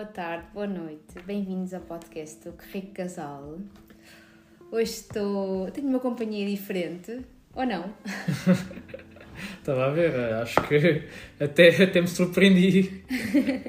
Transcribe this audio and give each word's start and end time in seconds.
boa 0.00 0.06
tarde, 0.06 0.46
boa 0.54 0.66
noite. 0.66 1.20
Bem-vindos 1.26 1.74
ao 1.74 1.82
podcast 1.82 2.42
do 2.48 2.52
Que 2.56 2.64
Rico 2.72 2.94
Casal. 2.94 3.58
Hoje 4.72 4.92
estou. 4.92 5.70
tenho 5.72 5.88
uma 5.88 6.00
companhia 6.00 6.46
diferente, 6.48 7.20
ou 7.54 7.66
não? 7.66 7.92
Estava 9.60 9.88
a 9.88 9.90
ver, 9.90 10.14
acho 10.36 10.58
que 10.66 11.02
até, 11.38 11.82
até 11.84 12.00
me 12.00 12.08
surpreendi. 12.08 13.04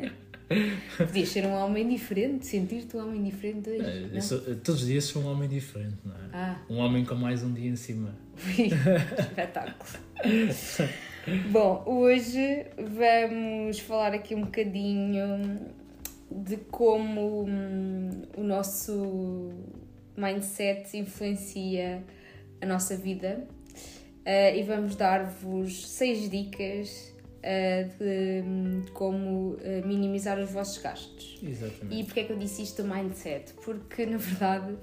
Podias 0.98 1.28
ser 1.28 1.46
um 1.46 1.52
homem 1.54 1.90
diferente, 1.90 2.46
sentir-te 2.48 2.96
um 2.96 3.02
homem 3.02 3.24
diferente 3.24 3.70
hoje. 3.70 4.10
É, 4.16 4.22
sou- 4.22 4.40
todos 4.56 4.84
os 4.84 4.88
dias 4.88 5.04
sou 5.04 5.22
um 5.24 5.32
homem 5.34 5.50
diferente, 5.50 5.98
não 6.06 6.16
é? 6.16 6.30
Ah, 6.32 6.62
Um 6.70 6.78
homem 6.78 7.04
com 7.04 7.16
mais 7.16 7.44
um 7.44 7.52
dia 7.54 7.70
em 7.70 7.76
cima. 7.76 8.16
espetáculo. 9.20 10.00
Bom, 11.52 11.84
hoje 11.86 12.66
vamos 12.78 13.80
falar 13.80 14.14
aqui 14.14 14.34
um 14.34 14.42
bocadinho 14.46 15.60
de 16.32 16.58
como 16.58 17.44
hum, 17.44 18.10
o 18.38 18.44
nosso 18.44 19.52
mindset 20.16 20.98
influencia 20.98 22.04
a 22.62 22.66
nossa 22.66 22.96
vida 22.96 23.48
Eh, 24.24 24.60
e 24.60 24.64
vamos 24.64 24.96
dar-vos 24.96 25.90
seis 25.90 26.30
dicas 26.30 27.12
eh, 27.42 27.88
de 27.98 28.44
hum, 28.46 28.84
como 28.94 29.58
eh, 29.62 29.82
minimizar 29.84 30.40
os 30.40 30.52
vossos 30.52 30.78
gastos. 30.78 31.40
E 31.42 31.50
Exatamente. 31.50 32.04
porquê 32.06 32.20
é 32.20 32.24
que 32.26 32.34
eu 32.34 32.38
disse 32.38 32.62
isto 32.62 32.84
do 32.84 32.90
mindset? 32.90 33.54
Porque, 33.66 34.06
na 34.08 34.18
verdade, 34.18 34.78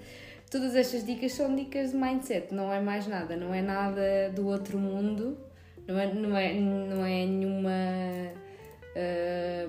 todas 0.51 0.75
estas 0.75 1.07
dicas 1.07 1.33
são 1.33 1.55
dicas 1.55 1.93
de 1.93 1.97
mindset, 1.97 2.53
não 2.53 2.73
é 2.73 2.81
mais 2.81 3.07
nada, 3.07 3.37
não 3.37 3.55
é 3.55 3.63
nada 3.63 4.31
do 4.35 4.47
outro 4.49 4.77
mundo, 4.77 5.39
não 5.87 5.99
é, 5.99 6.13
não 6.13 6.37
é, 6.37 6.55
não 6.55 7.07
é 7.07 7.25
nenhuma 7.25 7.71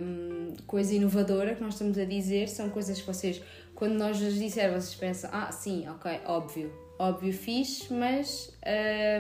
hum, 0.02 0.39
coisa 0.70 0.94
inovadora 0.94 1.56
que 1.56 1.62
nós 1.64 1.74
estamos 1.74 1.98
a 1.98 2.06
dizer, 2.06 2.48
são 2.48 2.70
coisas 2.70 3.02
que 3.02 3.08
vocês, 3.08 3.42
quando 3.74 3.96
nós 3.96 4.22
as 4.22 4.36
disser, 4.36 4.70
vocês 4.70 4.94
pensam, 4.94 5.28
ah, 5.34 5.52
sim, 5.52 5.88
ok, 5.90 6.20
óbvio, 6.26 6.72
óbvio 7.00 7.34
fixe, 7.34 7.92
mas 7.92 8.56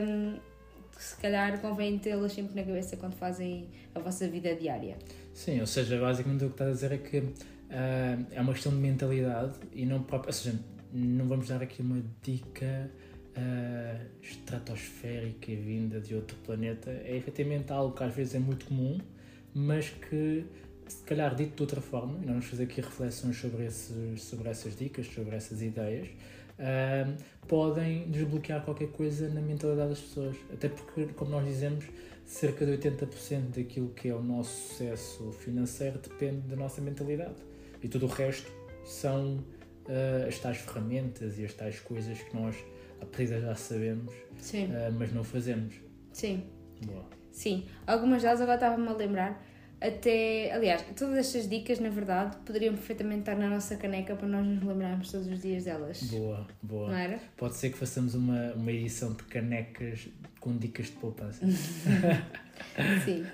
hum, 0.08 0.38
se 0.96 1.16
calhar 1.18 1.60
convém 1.60 1.98
tê-las 1.98 2.34
sempre 2.34 2.56
na 2.56 2.64
cabeça 2.64 2.96
quando 2.98 3.16
fazem 3.16 3.68
a 3.96 4.00
vossa 4.00 4.28
vida 4.28 4.54
diária. 4.54 4.96
Sim, 5.34 5.60
ou 5.60 5.66
seja, 5.66 6.00
basicamente 6.00 6.46
o 6.46 6.50
que 6.50 6.54
estás 6.54 6.70
a 6.70 6.74
dizer 6.74 6.92
é 6.92 6.98
que 7.00 7.34
ah, 7.72 8.20
é 8.32 8.42
uma 8.42 8.54
questão 8.54 8.72
de 8.72 8.78
mentalidade 8.78 9.56
e 9.74 9.88
não 9.88 10.04
própria. 10.04 10.30
Ou 10.30 10.34
seja, 10.34 10.56
não 10.94 11.28
vamos 11.28 11.48
dar 11.48 11.64
aqui 11.64 11.82
uma 11.82 12.00
dica 12.22 12.92
ah, 13.36 14.06
estratosférica 14.22 15.48
vinda 15.48 16.00
de 16.00 16.14
outro 16.14 16.38
planeta. 16.46 16.92
É 16.92 17.18
efetivamente 17.18 17.74
algo 17.74 17.96
que 17.96 18.04
às 18.04 18.14
vezes 18.14 18.36
é 18.36 18.40
muito 18.40 18.68
comum, 18.68 19.00
mas 19.52 19.90
que 19.90 20.46
se 20.90 21.04
calhar 21.04 21.34
dito 21.36 21.56
de 21.56 21.62
outra 21.62 21.82
forma, 21.82 22.14
e 22.18 22.26
nós 22.26 22.28
vamos 22.28 22.46
fazer 22.46 22.64
aqui 22.64 22.82
reflexões 22.82 23.38
sobre, 23.38 23.66
esses, 23.66 24.24
sobre 24.24 24.50
essas 24.50 24.76
dicas, 24.76 25.08
sobre 25.08 25.36
essas 25.36 25.62
ideias, 25.62 26.08
podem 27.48 28.10
desbloquear 28.10 28.64
qualquer 28.64 28.90
coisa 28.90 29.30
na 29.30 29.42
mentalidade 29.42 29.90
das 29.90 30.00
pessoas. 30.00 30.36
Até 30.52 30.70
porque, 30.70 31.14
como 31.14 31.32
nós 31.32 31.46
dizemos, 31.46 31.86
cerca 32.26 32.66
de 32.66 32.74
80% 32.74 33.56
daquilo 33.56 33.90
que 33.90 34.10
é 34.10 34.14
o 34.14 34.22
nosso 34.22 34.70
sucesso 34.70 35.32
financeiro 35.32 36.00
depende 36.00 36.48
da 36.48 36.56
nossa 36.56 36.82
mentalidade. 36.82 37.36
E 37.82 37.88
tudo 37.88 38.06
o 38.06 38.10
resto 38.10 38.52
são 38.86 39.44
ah, 39.88 40.28
as 40.28 40.38
tais 40.38 40.58
ferramentas 40.58 41.40
e 41.40 41.46
as 41.46 41.54
tais 41.54 41.80
coisas 41.80 42.20
que 42.20 42.36
nós, 42.36 42.56
à 43.02 43.06
partida, 43.06 43.40
já 43.40 43.56
sabemos, 43.56 44.14
ah, 44.72 44.92
mas 44.98 45.14
não 45.14 45.24
fazemos. 45.24 45.76
sim. 46.14 46.44
Boa. 46.86 47.04
Sim, 47.32 47.66
algumas 47.86 48.22
delas 48.22 48.42
agora 48.42 48.56
estava-me 48.56 48.88
a 48.88 48.94
lembrar. 48.94 49.46
Até, 49.82 50.52
aliás, 50.52 50.84
todas 50.96 51.18
estas 51.18 51.48
dicas, 51.48 51.80
na 51.80 51.90
verdade, 51.90 52.36
poderiam 52.46 52.74
perfeitamente 52.74 53.22
estar 53.22 53.36
na 53.38 53.48
nossa 53.48 53.78
caneca 53.78 54.14
para 54.16 54.28
nós 54.28 54.46
nos 54.46 54.62
lembrarmos 54.62 55.10
todos 55.10 55.28
os 55.28 55.42
dias 55.42 55.64
delas. 55.64 56.04
Boa, 56.04 56.46
boa. 56.62 56.90
Não 56.90 56.98
era? 56.98 57.20
Pode 57.38 57.56
ser 57.56 57.72
que 57.72 57.78
façamos 57.78 58.14
uma, 58.14 58.54
uma 58.54 58.72
edição 58.72 59.14
de 59.14 59.24
canecas 59.24 60.10
com 60.40 60.58
dicas 60.58 60.88
de 60.88 60.94
poupança. 60.94 61.46
Sim. 63.06 63.26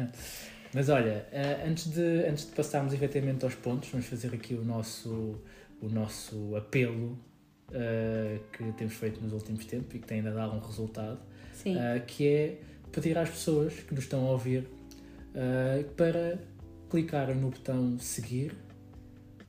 Mas 0.71 0.89
olha, 0.89 1.25
eh, 1.31 1.65
antes 1.67 1.91
de, 1.91 2.25
antes 2.27 2.45
de 2.45 2.51
passarmos 2.51 2.93
efetivamente 2.93 3.43
aos 3.43 3.55
pontos, 3.55 3.89
vamos 3.89 4.05
fazer 4.05 4.33
aqui 4.33 4.53
o 4.53 4.63
nosso, 4.63 5.41
o 5.81 5.89
nosso 5.89 6.55
apelo 6.55 7.17
eh, 7.71 8.39
que 8.51 8.71
temos 8.73 8.93
feito 8.93 9.19
nos 9.21 9.33
últimos 9.33 9.65
tempos 9.65 9.95
e 9.95 9.99
que 9.99 10.05
tem 10.05 10.17
ainda 10.19 10.31
dado 10.31 10.53
um 10.53 10.59
resultado, 10.59 11.19
Sim. 11.53 11.77
eh, 11.77 12.03
que 12.05 12.27
é 12.27 12.59
pedir 12.91 13.17
às 13.17 13.29
pessoas 13.29 13.73
que 13.73 13.95
nos 13.95 14.03
estão 14.03 14.27
a 14.27 14.31
ouvir 14.31 14.67
eh, 15.35 15.83
para 15.97 16.39
clicarem 16.89 17.35
no 17.35 17.49
botão 17.49 17.99
seguir 17.99 18.55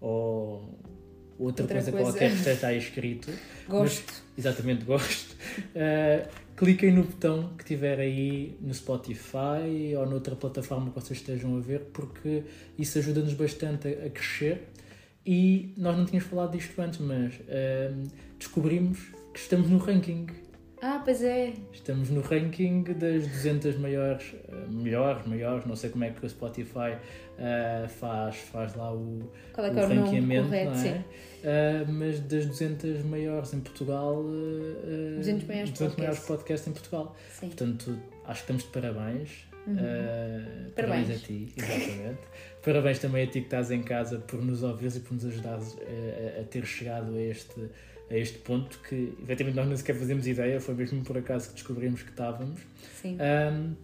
ou 0.00 0.76
outra, 1.38 1.62
Outra 1.64 1.66
coisa, 1.66 1.92
coisa. 1.92 2.10
qualquer 2.10 2.30
que 2.30 2.36
esteja 2.36 2.66
aí 2.66 2.78
escrito. 2.78 3.30
Gosto. 3.68 4.26
Exatamente, 4.38 4.84
gosto. 4.84 5.34
Uh, 5.74 6.28
cliquem 6.56 6.92
no 6.92 7.04
botão 7.04 7.54
que 7.56 7.64
tiver 7.64 7.98
aí 7.98 8.56
no 8.60 8.74
Spotify 8.74 9.96
ou 9.96 10.06
noutra 10.06 10.36
plataforma 10.36 10.90
que 10.90 11.00
vocês 11.00 11.20
estejam 11.20 11.56
a 11.56 11.60
ver, 11.60 11.80
porque 11.92 12.44
isso 12.78 12.98
ajuda-nos 12.98 13.32
bastante 13.32 13.88
a, 13.88 14.06
a 14.06 14.10
crescer. 14.10 14.68
E 15.24 15.72
nós 15.76 15.96
não 15.96 16.04
tínhamos 16.04 16.28
falado 16.28 16.52
disto 16.52 16.78
antes, 16.80 17.00
mas 17.00 17.34
um, 17.40 18.02
descobrimos 18.38 18.98
que 19.32 19.40
estamos 19.40 19.68
no 19.70 19.78
ranking. 19.78 20.26
Ah, 20.82 21.00
pois 21.04 21.22
é. 21.22 21.54
Estamos 21.72 22.10
no 22.10 22.20
ranking 22.20 22.82
das 22.82 23.26
200 23.26 23.78
maiores, 23.78 24.34
uh, 24.48 24.70
melhores, 24.70 25.26
maiores, 25.26 25.64
não 25.66 25.74
sei 25.74 25.88
como 25.90 26.04
é 26.04 26.10
que 26.10 26.24
o 26.24 26.28
Spotify 26.28 26.96
uh, 27.38 27.88
faz, 27.88 28.36
faz 28.36 28.74
lá 28.74 28.92
o, 28.92 29.20
Qual 29.54 29.66
é 29.66 29.70
que 29.70 29.76
o 29.76 29.80
é 29.80 29.84
o 29.84 29.88
ranqueamento, 29.88 30.44
correto? 30.48 30.70
não 30.70 30.78
é? 30.78 30.82
Sim. 30.82 30.98
Uh, 30.98 31.92
mas 31.92 32.20
das 32.20 32.46
200 32.46 33.04
maiores 33.04 33.54
em 33.54 33.60
Portugal, 33.60 34.16
uh, 34.16 35.14
uh, 35.14 35.16
200 35.16 35.44
maiores 35.48 35.70
200 35.70 35.96
maiores 35.96 36.20
podcasts. 36.20 36.68
em 36.68 36.72
Portugal. 36.72 37.16
Sim. 37.30 37.46
Portanto, 37.46 37.98
acho 38.26 38.44
que 38.44 38.52
estamos 38.52 38.62
de 38.64 38.68
parabéns. 38.68 39.46
Uhum. 39.66 39.74
Uh, 39.74 40.70
Parabéns. 40.76 41.10
a 41.10 41.14
ti, 41.26 41.52
exatamente. 41.56 42.20
parabéns 42.64 42.98
também 43.00 43.24
a 43.24 43.26
ti 43.26 43.40
que 43.40 43.46
estás 43.46 43.72
em 43.72 43.82
casa 43.82 44.18
por 44.20 44.40
nos 44.40 44.62
ouvires 44.62 44.94
e 44.96 45.00
por 45.00 45.14
nos 45.14 45.24
ajudares 45.26 45.76
a, 45.80 46.40
a 46.40 46.44
ter 46.44 46.64
chegado 46.64 47.16
a 47.16 47.20
este, 47.20 47.68
a 48.10 48.16
este 48.16 48.38
ponto 48.38 48.78
que, 48.88 49.12
efetivamente, 49.22 49.56
nós 49.56 49.66
nem 49.68 49.76
sequer 49.76 49.96
fazemos 49.96 50.26
ideia, 50.26 50.60
foi 50.60 50.74
mesmo 50.74 51.02
por 51.02 51.18
acaso 51.18 51.48
que 51.48 51.54
descobrimos 51.54 52.02
que 52.02 52.10
estávamos. 52.10 52.60
Sim. 53.02 53.16
Um, 53.20 53.74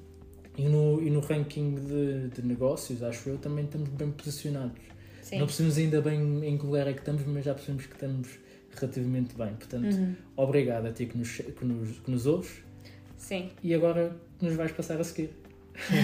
e, 0.57 0.69
no, 0.69 1.03
e 1.03 1.11
no 1.11 1.21
ranking 1.21 1.75
de, 1.77 2.29
de 2.29 2.47
negócios, 2.47 3.03
acho 3.03 3.29
eu, 3.29 3.39
também 3.39 3.65
estamos 3.65 3.89
bem 3.89 4.11
posicionados. 4.11 4.79
Sim. 5.23 5.39
Não 5.39 5.47
percebemos 5.47 5.79
ainda 5.79 6.01
bem 6.03 6.47
em 6.47 6.59
que 6.59 6.65
lugar 6.67 6.87
é 6.87 6.93
que 6.93 6.99
estamos, 7.01 7.25
mas 7.27 7.45
já 7.45 7.55
percebemos 7.55 7.87
que 7.87 7.95
estamos 7.95 8.29
relativamente 8.75 9.35
bem. 9.35 9.55
Portanto, 9.55 9.85
Uhum. 9.97 10.15
obrigado 10.37 10.87
a 10.87 10.93
ti 10.93 11.07
que 11.07 11.17
nos, 11.17 11.31
que, 11.37 11.65
nos, 11.65 11.99
que 12.01 12.11
nos 12.11 12.27
ouves 12.27 12.51
Sim. 13.17 13.51
e 13.63 13.75
agora 13.75 14.15
nos 14.41 14.55
vais 14.55 14.73
passar 14.73 15.01
a 15.01 15.05
seguir. 15.05 15.31
Sim, 15.89 15.97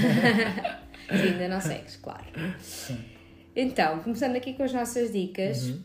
ainda 1.10 1.48
não 1.48 1.60
segues, 1.60 1.96
claro. 1.96 2.24
Então, 3.54 3.98
começando 4.00 4.36
aqui 4.36 4.54
com 4.54 4.62
as 4.62 4.72
nossas 4.72 5.12
dicas. 5.12 5.68
Uhum. 5.68 5.82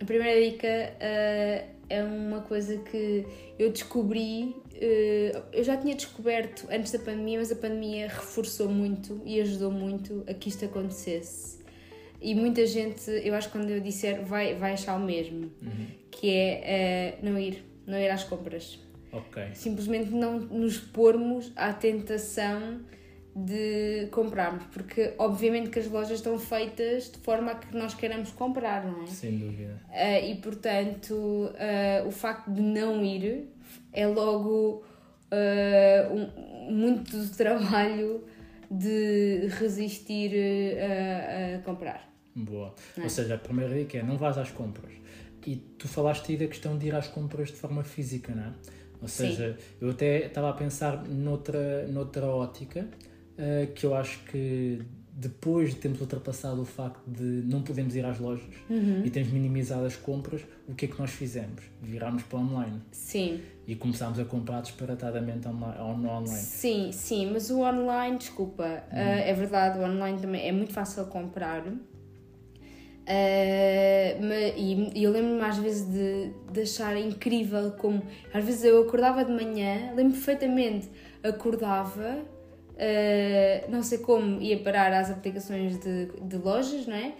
A 0.00 0.04
primeira 0.04 0.40
dica 0.50 0.66
eh, 0.66 1.64
é 1.88 2.02
uma 2.02 2.40
coisa 2.40 2.78
que 2.78 3.26
eu 3.58 3.70
descobri. 3.70 4.56
eh, 4.74 5.42
eu 5.52 5.62
já 5.62 5.76
tinha 5.76 5.94
descoberto 5.94 6.66
antes 6.70 6.90
da 6.92 6.98
pandemia, 6.98 7.38
mas 7.38 7.52
a 7.52 7.56
pandemia 7.56 8.08
reforçou 8.08 8.68
muito 8.68 9.20
e 9.26 9.40
ajudou 9.40 9.70
muito 9.70 10.24
a 10.26 10.32
que 10.34 10.48
isto 10.48 10.64
acontecesse. 10.64 11.60
E 12.22 12.34
muita 12.34 12.64
gente, 12.66 13.10
eu 13.10 13.34
acho 13.34 13.48
que 13.50 13.58
quando 13.58 13.70
eu 13.70 13.80
disser, 13.80 14.22
vai, 14.24 14.54
vai 14.54 14.72
achar 14.72 14.96
o 14.96 15.00
mesmo, 15.04 15.50
Uhum. 15.62 15.86
que 16.10 16.30
é 16.30 16.62
eh, 16.64 17.18
não 17.22 17.38
ir, 17.38 17.64
não 17.86 17.98
ir 17.98 18.08
às 18.10 18.24
compras. 18.24 18.78
Ok. 19.12 19.42
Simplesmente 19.54 20.10
não 20.10 20.38
nos 20.38 20.78
pormos 20.78 21.50
à 21.56 21.72
tentação 21.72 22.80
de 23.44 24.08
comprarmos, 24.10 24.64
porque 24.72 25.14
obviamente 25.18 25.70
que 25.70 25.78
as 25.78 25.86
lojas 25.88 26.18
estão 26.18 26.38
feitas 26.38 27.10
de 27.10 27.18
forma 27.18 27.52
a 27.52 27.54
que 27.54 27.76
nós 27.76 27.94
queiramos 27.94 28.30
comprar, 28.32 28.84
não 28.84 29.02
é? 29.02 29.06
Sem 29.06 29.38
dúvida. 29.38 29.80
Ah, 29.90 30.20
e 30.20 30.34
portanto, 30.36 31.50
ah, 31.58 32.06
o 32.06 32.10
facto 32.10 32.50
de 32.50 32.60
não 32.60 33.04
ir 33.04 33.48
é 33.92 34.06
logo 34.06 34.82
ah, 35.30 36.08
um- 36.12 36.72
muito 36.72 37.16
do 37.16 37.28
trabalho 37.36 38.24
de 38.70 39.48
resistir 39.58 40.32
a 40.78 41.58
comprar. 41.62 42.08
Boa. 42.34 42.74
É. 42.96 43.02
Ou 43.02 43.08
seja, 43.10 43.34
a 43.34 43.38
primeira 43.38 43.74
dica 43.76 43.98
é 43.98 44.02
não 44.02 44.16
vás 44.16 44.38
às 44.38 44.50
compras. 44.50 44.92
E 45.46 45.56
tu 45.56 45.88
falaste 45.88 46.30
aí 46.32 46.38
da 46.38 46.46
questão 46.46 46.76
de 46.78 46.86
ir 46.86 46.94
às 46.94 47.08
compras 47.08 47.48
de 47.48 47.54
forma 47.54 47.82
física, 47.82 48.32
não 48.34 48.44
é? 48.44 48.52
Ou 49.02 49.08
Sim. 49.08 49.28
seja, 49.28 49.58
eu 49.80 49.90
até 49.90 50.26
estava 50.26 50.50
a 50.50 50.52
pensar 50.52 51.02
noutra, 51.08 51.86
noutra 51.88 52.26
ótica, 52.26 52.86
eh, 53.40 53.66
que 53.74 53.84
eu 53.86 53.94
acho 53.94 54.18
que 54.24 54.82
depois 55.12 55.70
de 55.70 55.76
termos 55.80 56.00
ultrapassado 56.00 56.62
o 56.62 56.64
facto 56.64 57.00
de 57.06 57.22
não 57.46 57.60
podemos 57.62 57.94
ir 57.96 58.04
às 58.06 58.18
lojas 58.18 58.46
Uhum. 58.70 59.02
e 59.04 59.10
termos 59.10 59.32
minimizado 59.32 59.84
as 59.84 59.96
compras, 59.96 60.42
o 60.68 60.74
que 60.74 60.84
é 60.86 60.88
que 60.88 60.98
nós 60.98 61.10
fizemos? 61.10 61.62
Virámos 61.82 62.22
para 62.22 62.38
online 62.38 62.80
Sim, 62.92 63.40
e 63.66 63.74
começámos 63.74 64.18
a 64.18 64.24
comprar 64.24 64.62
disparatadamente 64.62 65.46
no 65.48 66.08
online. 66.08 66.28
sim, 66.28 66.90
sim, 66.92 67.30
mas 67.32 67.50
o 67.50 67.60
online, 67.60 68.16
desculpa, 68.18 68.84
ah, 68.90 68.96
é 68.98 69.32
verdade, 69.34 69.78
o 69.78 69.82
online 69.82 70.18
também 70.20 70.46
é 70.46 70.52
muito 70.52 70.72
fácil 70.72 71.04
comprar. 71.06 71.64
Uh, 73.00 74.22
mas, 74.22 74.54
e 74.56 75.02
eu 75.02 75.10
lembro-me 75.10 75.40
às 75.42 75.58
vezes 75.58 75.84
de, 75.92 76.30
de 76.52 76.60
achar 76.60 76.96
incrível 76.96 77.72
como 77.72 78.00
às 78.32 78.44
vezes 78.44 78.62
eu 78.62 78.80
acordava 78.82 79.24
de 79.24 79.32
manhã, 79.32 79.92
lembro 79.96 80.12
perfeitamente, 80.12 80.88
acordava, 81.22 82.18
uh, 82.80 83.70
não 83.70 83.82
sei 83.82 83.98
como, 83.98 84.40
ia 84.40 84.58
parar 84.58 84.92
às 84.92 85.10
aplicações 85.10 85.78
de, 85.78 86.06
de 86.22 86.36
lojas, 86.36 86.86
não 86.86 86.96
é? 86.96 87.14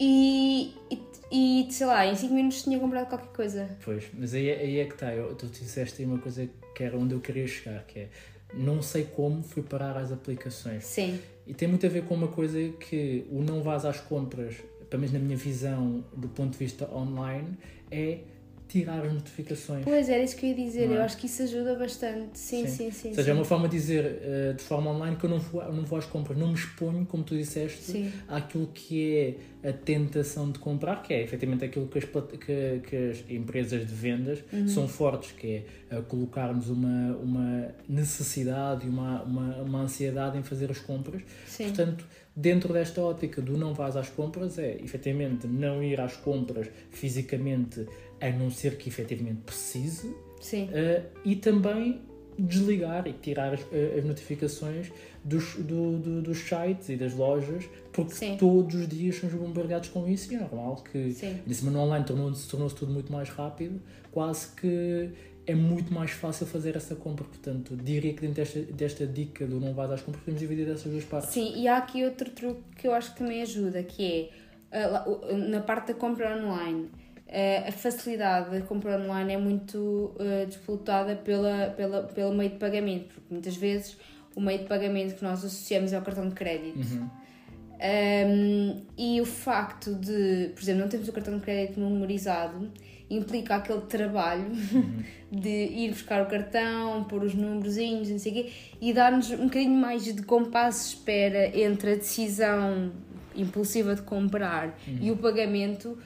E, 0.00 0.72
e, 0.90 1.66
e 1.66 1.72
sei 1.72 1.86
lá, 1.86 2.06
em 2.06 2.14
5 2.14 2.32
minutos 2.32 2.62
tinha 2.62 2.78
comprado 2.78 3.08
qualquer 3.08 3.32
coisa. 3.32 3.68
Pois, 3.84 4.04
mas 4.14 4.34
aí, 4.34 4.50
aí 4.50 4.78
é 4.78 4.84
que 4.84 4.94
está, 4.94 5.10
tu 5.38 5.46
disseste 5.46 6.02
aí 6.02 6.08
uma 6.08 6.18
coisa 6.18 6.48
que 6.74 6.82
era 6.82 6.96
onde 6.96 7.14
eu 7.14 7.20
queria 7.20 7.46
chegar, 7.46 7.84
que 7.86 8.00
é 8.00 8.08
não 8.52 8.80
sei 8.80 9.04
como 9.04 9.42
fui 9.42 9.62
parar 9.62 9.96
às 9.96 10.12
aplicações. 10.12 10.84
Sim. 10.84 11.20
E 11.44 11.52
tem 11.52 11.66
muito 11.66 11.84
a 11.84 11.88
ver 11.88 12.04
com 12.04 12.14
uma 12.14 12.28
coisa 12.28 12.56
que 12.78 13.26
o 13.30 13.42
não 13.42 13.62
vás 13.62 13.84
às 13.84 14.00
compras 14.00 14.56
pelo 14.94 15.00
menos 15.00 15.12
na 15.12 15.18
minha 15.18 15.36
visão, 15.36 16.04
do 16.16 16.28
ponto 16.28 16.52
de 16.52 16.58
vista 16.58 16.88
online, 16.94 17.58
é 17.90 18.20
tirar 18.68 19.04
as 19.04 19.12
notificações. 19.12 19.84
Pois, 19.84 20.08
era 20.08 20.22
isso 20.22 20.36
que 20.36 20.46
eu 20.46 20.50
ia 20.50 20.56
dizer. 20.56 20.90
É? 20.90 20.96
Eu 20.96 21.02
acho 21.02 21.16
que 21.16 21.26
isso 21.26 21.42
ajuda 21.42 21.74
bastante. 21.76 22.38
Sim, 22.38 22.66
sim, 22.66 22.90
sim. 22.90 22.90
sim 22.90 23.08
Ou 23.08 23.14
seja, 23.14 23.24
sim. 23.24 23.30
é 23.30 23.34
uma 23.34 23.44
forma 23.44 23.68
de 23.68 23.76
dizer 23.76 24.04
uh, 24.04 24.54
de 24.54 24.62
forma 24.62 24.90
online 24.90 25.16
que 25.16 25.24
eu 25.24 25.30
não 25.30 25.38
vou, 25.38 25.62
eu 25.62 25.72
não 25.72 25.84
vou 25.84 25.98
às 25.98 26.06
compras, 26.06 26.36
não 26.36 26.48
me 26.48 26.54
exponho, 26.54 27.06
como 27.06 27.22
tu 27.22 27.36
disseste, 27.36 27.82
sim. 27.82 28.12
àquilo 28.26 28.68
que 28.72 29.38
é 29.62 29.68
a 29.68 29.72
tentação 29.72 30.50
de 30.50 30.58
comprar, 30.58 31.02
que 31.02 31.14
é 31.14 31.22
efetivamente 31.22 31.64
aquilo 31.64 31.86
que 31.86 31.98
as, 31.98 32.04
que, 32.04 32.80
que 32.88 32.96
as 32.96 33.24
empresas 33.30 33.86
de 33.86 33.94
vendas 33.94 34.42
uhum. 34.52 34.68
são 34.68 34.88
fortes, 34.88 35.32
que 35.32 35.64
é 35.90 35.96
uh, 35.96 36.02
colocar-nos 36.02 36.68
uma, 36.68 37.16
uma 37.16 37.68
necessidade 37.88 38.86
e 38.86 38.90
uma, 38.90 39.22
uma, 39.22 39.56
uma 39.62 39.80
ansiedade 39.82 40.36
em 40.36 40.42
fazer 40.42 40.70
as 40.70 40.78
compras. 40.78 41.22
Sim. 41.46 41.64
Portanto, 41.64 42.04
dentro 42.36 42.72
desta 42.72 43.00
ótica 43.00 43.40
do 43.40 43.56
não 43.56 43.72
vás 43.72 43.96
às 43.96 44.08
compras, 44.08 44.58
é 44.58 44.76
efetivamente 44.82 45.46
não 45.46 45.82
ir 45.82 46.00
às 46.00 46.16
compras 46.16 46.68
fisicamente 46.90 47.86
a 48.20 48.30
não 48.30 48.50
ser 48.50 48.76
que 48.76 48.88
efetivamente 48.88 49.40
precise. 49.44 50.08
Uh, 50.08 51.06
e 51.24 51.36
também 51.36 52.02
desligar 52.38 53.06
e 53.06 53.12
tirar 53.12 53.54
as, 53.54 53.60
eh, 53.72 53.96
as 53.98 54.04
notificações 54.04 54.90
dos, 55.24 55.54
do, 55.54 55.98
do, 55.98 56.22
dos 56.22 56.38
sites 56.38 56.88
e 56.88 56.96
das 56.96 57.14
lojas, 57.14 57.64
porque 57.92 58.14
Sim. 58.14 58.36
todos 58.36 58.74
os 58.74 58.88
dias 58.88 59.16
somos 59.16 59.34
bombardeados 59.34 59.88
com 59.88 60.08
isso 60.08 60.32
e 60.32 60.36
é 60.36 60.40
normal 60.40 60.82
que 60.90 61.12
Sim. 61.12 61.40
no 61.46 61.78
online 61.78 62.04
tornou-se 62.04 62.48
tornou 62.48 62.68
tudo 62.70 62.92
muito 62.92 63.12
mais 63.12 63.28
rápido, 63.28 63.80
quase 64.10 64.48
que 64.56 65.10
é 65.46 65.54
muito 65.54 65.92
mais 65.92 66.10
fácil 66.10 66.46
fazer 66.46 66.76
essa 66.76 66.94
compra. 66.94 67.24
Portanto, 67.24 67.76
diria 67.76 68.12
que 68.12 68.22
dentro 68.22 68.36
desta, 68.36 68.60
desta 68.60 69.06
dica 69.06 69.46
do 69.46 69.60
não 69.60 69.72
vá 69.72 69.84
às 69.84 70.02
compras 70.02 70.24
podemos 70.24 70.40
dividir 70.40 70.68
essas 70.68 70.90
duas 70.90 71.04
partes. 71.04 71.30
Sim, 71.30 71.52
e 71.56 71.68
há 71.68 71.76
aqui 71.76 72.04
outro 72.04 72.30
truque 72.30 72.62
que 72.78 72.88
eu 72.88 72.94
acho 72.94 73.12
que 73.12 73.18
também 73.18 73.42
ajuda, 73.42 73.82
que 73.82 74.30
é 74.72 74.84
na 75.50 75.60
parte 75.60 75.88
da 75.88 75.94
compra 75.94 76.36
online 76.36 76.90
a 77.68 77.72
facilidade 77.72 78.50
da 78.50 78.60
compra 78.60 78.98
online 78.98 79.32
é 79.32 79.38
muito 79.38 79.78
uh, 79.78 80.46
disputada 80.46 81.16
pela, 81.16 81.70
pela, 81.76 82.02
pelo 82.04 82.34
meio 82.34 82.50
de 82.50 82.56
pagamento, 82.56 83.14
porque 83.14 83.32
muitas 83.32 83.56
vezes 83.56 83.96
o 84.36 84.40
meio 84.40 84.60
de 84.60 84.66
pagamento 84.66 85.14
que 85.16 85.24
nós 85.24 85.44
associamos 85.44 85.92
é 85.92 85.98
o 85.98 86.02
cartão 86.02 86.28
de 86.28 86.34
crédito. 86.34 86.94
Uhum. 86.94 87.10
Um, 87.84 88.82
e 88.96 89.20
o 89.20 89.26
facto 89.26 89.94
de, 89.94 90.50
por 90.54 90.62
exemplo, 90.62 90.82
não 90.82 90.88
termos 90.88 91.08
o 91.08 91.12
cartão 91.12 91.36
de 91.36 91.42
crédito 91.42 91.80
memorizado 91.80 92.70
implica 93.10 93.56
aquele 93.56 93.82
trabalho 93.82 94.50
uhum. 94.72 95.02
de 95.30 95.66
ir 95.66 95.90
buscar 95.90 96.22
o 96.22 96.26
cartão, 96.26 97.04
pôr 97.04 97.22
os 97.24 97.34
númerozinhos, 97.34 98.08
não 98.08 98.18
sei 98.18 98.32
o 98.32 98.34
quê, 98.36 98.52
e 98.80 98.92
dar-nos 98.92 99.30
um 99.30 99.44
bocadinho 99.44 99.78
mais 99.78 100.04
de 100.04 100.22
compasso 100.22 100.88
de 100.88 100.96
espera 100.96 101.58
entre 101.58 101.92
a 101.92 101.94
decisão 101.96 102.92
impulsiva 103.36 103.94
de 103.94 104.02
comprar 104.02 104.78
uhum. 104.86 104.98
e 105.00 105.10
o 105.10 105.16
pagamento 105.16 105.98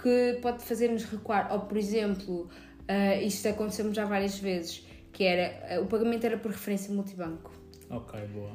que 0.00 0.38
pode 0.42 0.62
fazer-nos 0.62 1.04
recuar. 1.04 1.52
Ou, 1.52 1.60
por 1.60 1.76
exemplo, 1.76 2.42
uh, 2.42 3.22
isto 3.22 3.48
aconteceu-me 3.48 3.94
já 3.94 4.04
várias 4.04 4.38
vezes, 4.38 4.86
que 5.12 5.24
era, 5.24 5.78
uh, 5.78 5.82
o 5.82 5.86
pagamento 5.86 6.24
era 6.24 6.36
por 6.36 6.50
referência 6.50 6.92
multibanco. 6.92 7.52
Ok, 7.90 8.20
boa. 8.28 8.52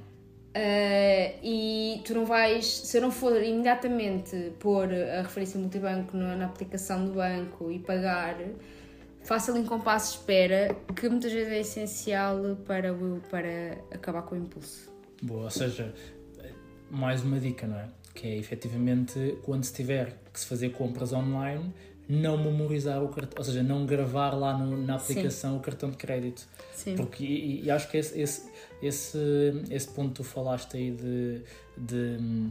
Uh, 0.54 1.40
e 1.42 2.02
tu 2.06 2.14
não 2.14 2.26
vais, 2.26 2.66
se 2.66 2.98
eu 2.98 3.02
não 3.02 3.12
for 3.12 3.42
imediatamente 3.42 4.54
pôr 4.60 4.90
a 4.94 5.22
referência 5.22 5.58
multibanco 5.58 6.18
na, 6.18 6.36
na 6.36 6.46
aplicação 6.46 7.06
do 7.06 7.14
banco 7.14 7.72
e 7.72 7.80
pagar, 7.80 8.38
faça 9.24 9.52
ali 9.52 9.62
um 9.62 9.66
compasso 9.66 10.12
de 10.12 10.20
espera 10.20 10.76
que 10.94 11.08
muitas 11.08 11.32
vezes 11.32 11.54
é 11.54 11.60
essencial 11.62 12.58
para, 12.68 12.94
para 13.30 13.78
acabar 13.96 14.24
com 14.24 14.36
o 14.36 14.38
impulso. 14.38 14.92
Boa, 15.22 15.44
ou 15.44 15.50
seja, 15.50 15.94
mais 16.90 17.24
uma 17.24 17.40
dica, 17.40 17.66
não 17.66 17.78
é? 17.78 17.88
Que 18.14 18.28
é 18.28 18.38
efetivamente 18.38 19.38
quando 19.44 19.64
se 19.64 19.74
tiver 19.74 20.18
que 20.32 20.40
se 20.40 20.46
fazer 20.46 20.70
compras 20.70 21.14
online, 21.14 21.74
não 22.08 22.38
memorizar 22.38 23.02
o 23.04 23.10
cartão, 23.10 23.38
ou 23.38 23.44
seja, 23.44 23.64
não 23.64 23.86
gravar 23.86 24.32
lá 24.32 24.58
no, 24.58 24.78
na 24.78 24.96
aplicação 24.96 25.52
Sim. 25.54 25.58
o 25.58 25.60
cartão 25.62 25.90
de 25.90 25.98
crédito. 25.98 26.48
Sim. 26.74 26.96
Porque, 26.96 27.24
e, 27.24 27.64
e 27.64 27.72
acho 27.72 27.90
que 27.90 27.98
esse, 27.98 28.20
esse, 28.20 28.50
esse, 28.82 29.18
esse 29.70 29.88
ponto 29.88 30.10
que 30.10 30.16
tu 30.16 30.24
falaste 30.24 30.76
aí 30.76 30.92
de, 30.92 31.42
de 31.78 32.18
hum, 32.22 32.50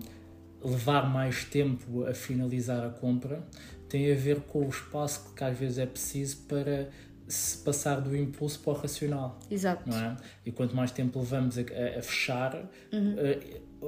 levar 0.65 1.11
mais 1.11 1.45
tempo 1.45 2.07
a 2.07 2.15
finalizar 2.15 2.87
a 2.87 2.91
compra 2.91 3.45
tem 3.89 4.11
a 4.13 4.15
ver 4.15 4.41
com 4.43 4.65
o 4.65 4.69
espaço 4.69 5.35
que 5.35 5.45
às 5.45 5.59
vezes 5.59 5.79
é 5.79 5.87
preciso 5.87 6.39
para 6.49 6.89
se 7.31 7.59
passar 7.59 8.01
do 8.01 8.17
impulso 8.17 8.59
para 8.61 8.73
o 8.73 8.77
racional. 8.77 9.39
Exato. 9.51 9.89
Não 9.89 9.97
é? 9.97 10.17
E 10.45 10.51
quanto 10.51 10.75
mais 10.75 10.91
tempo 10.91 11.19
levamos 11.21 11.57
a, 11.57 11.63
a 11.99 12.03
fechar, 12.03 12.69
uhum. 12.93 13.17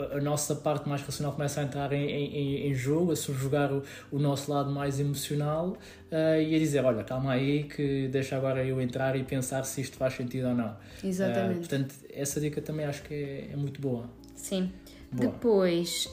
a, 0.01 0.17
a, 0.17 0.21
nossa 0.21 0.55
parte 0.55 0.89
mais 0.89 1.03
racional 1.03 1.33
começa 1.33 1.61
a 1.61 1.65
entrar 1.65 1.93
em, 1.93 2.09
em, 2.09 2.69
em 2.69 2.75
jogo, 2.75 3.13
a 3.13 3.17
subjugar 3.17 3.73
o, 3.73 3.83
o, 4.13 4.19
nosso 4.19 4.51
lado 4.51 4.71
mais 4.71 5.01
emocional 5.01 5.77
uh, 6.11 6.41
e 6.41 6.55
a 6.55 6.59
dizer: 6.59 6.85
Olha, 6.85 7.03
calma 7.03 7.33
aí, 7.33 7.65
que 7.65 8.09
deixa 8.09 8.37
agora 8.37 8.65
eu 8.65 8.81
entrar 8.81 9.17
e 9.17 9.25
pensar 9.25 9.65
se 9.65 9.81
isto 9.81 9.97
faz 9.97 10.15
sentido 10.15 10.49
ou 10.49 10.55
não. 10.55 10.77
Exatamente. 11.03 11.57
Uh, 11.57 11.59
portanto, 11.59 11.95
essa 12.11 12.41
dica 12.41 12.63
também 12.63 12.87
acho 12.87 13.03
que 13.03 13.13
é, 13.13 13.51
é 13.53 13.57
muito 13.57 13.81
boa. 13.81 14.09
Sim. 14.37 14.71
Boa. 15.11 15.31
Depois, 15.31 16.09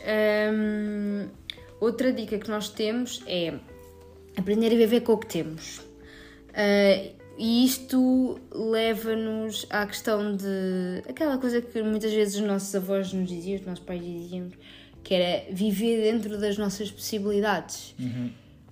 hum, 0.52 1.30
outra 1.80 2.12
dica 2.12 2.38
que 2.38 2.50
nós 2.50 2.70
temos 2.70 3.24
é 3.26 3.54
aprender 4.36 4.74
a 4.74 4.76
viver 4.76 5.02
com 5.02 5.14
o 5.14 5.18
que 5.18 5.28
temos. 5.28 5.78
Uh, 6.50 7.19
e 7.40 7.64
isto 7.64 8.38
leva-nos 8.52 9.66
à 9.70 9.88
questão 9.88 10.36
de 10.36 11.02
aquela 11.08 11.38
coisa 11.38 11.62
que 11.62 11.82
muitas 11.82 12.12
vezes 12.12 12.36
os 12.36 12.42
nossos 12.42 12.76
avós 12.76 13.14
nos 13.14 13.30
diziam, 13.30 13.58
os 13.62 13.66
nossos 13.66 13.84
pais 13.84 14.04
diziam, 14.04 14.50
que 15.02 15.14
era 15.14 15.46
viver 15.50 16.02
dentro 16.02 16.38
das 16.38 16.58
nossas 16.58 16.92
possibilidades. 16.92 17.96
Uhum. 17.98 18.30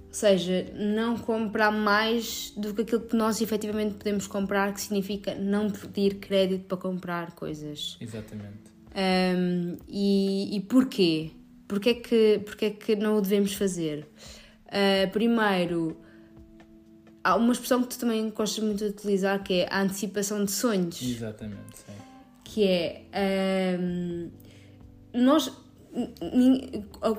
Ou 0.08 0.14
seja, 0.14 0.66
não 0.76 1.18
comprar 1.18 1.72
mais 1.72 2.52
do 2.58 2.74
que 2.74 2.82
aquilo 2.82 3.02
que 3.02 3.16
nós 3.16 3.40
efetivamente 3.40 3.96
podemos 3.96 4.28
comprar, 4.28 4.74
que 4.74 4.82
significa 4.82 5.34
não 5.34 5.70
pedir 5.70 6.16
crédito 6.16 6.66
para 6.66 6.78
comprar 6.78 7.32
coisas. 7.36 7.96
Exatamente. 8.02 8.68
Um, 8.94 9.78
e, 9.88 10.58
e 10.58 10.60
porquê? 10.62 11.32
Porquê 11.70 11.94
que, 11.94 12.42
porquê 12.46 12.72
que 12.72 12.96
não 12.98 13.16
o 13.16 13.22
devemos 13.22 13.54
fazer? 13.54 14.06
Uh, 14.66 15.10
primeiro, 15.12 15.96
há 17.28 17.36
uma 17.36 17.52
expressão 17.52 17.84
que 17.84 17.90
tu 17.90 18.00
também 18.00 18.30
gostas 18.30 18.64
muito 18.64 18.80
de 18.80 18.86
utilizar 18.86 19.44
que 19.44 19.62
é 19.62 19.68
a 19.70 19.82
antecipação 19.82 20.46
de 20.46 20.52
sonhos. 20.52 21.02
Exatamente, 21.02 21.78
sim. 21.78 21.94
Que 22.46 22.64
é 23.12 23.78
um, 23.80 24.32
nós 25.14 25.52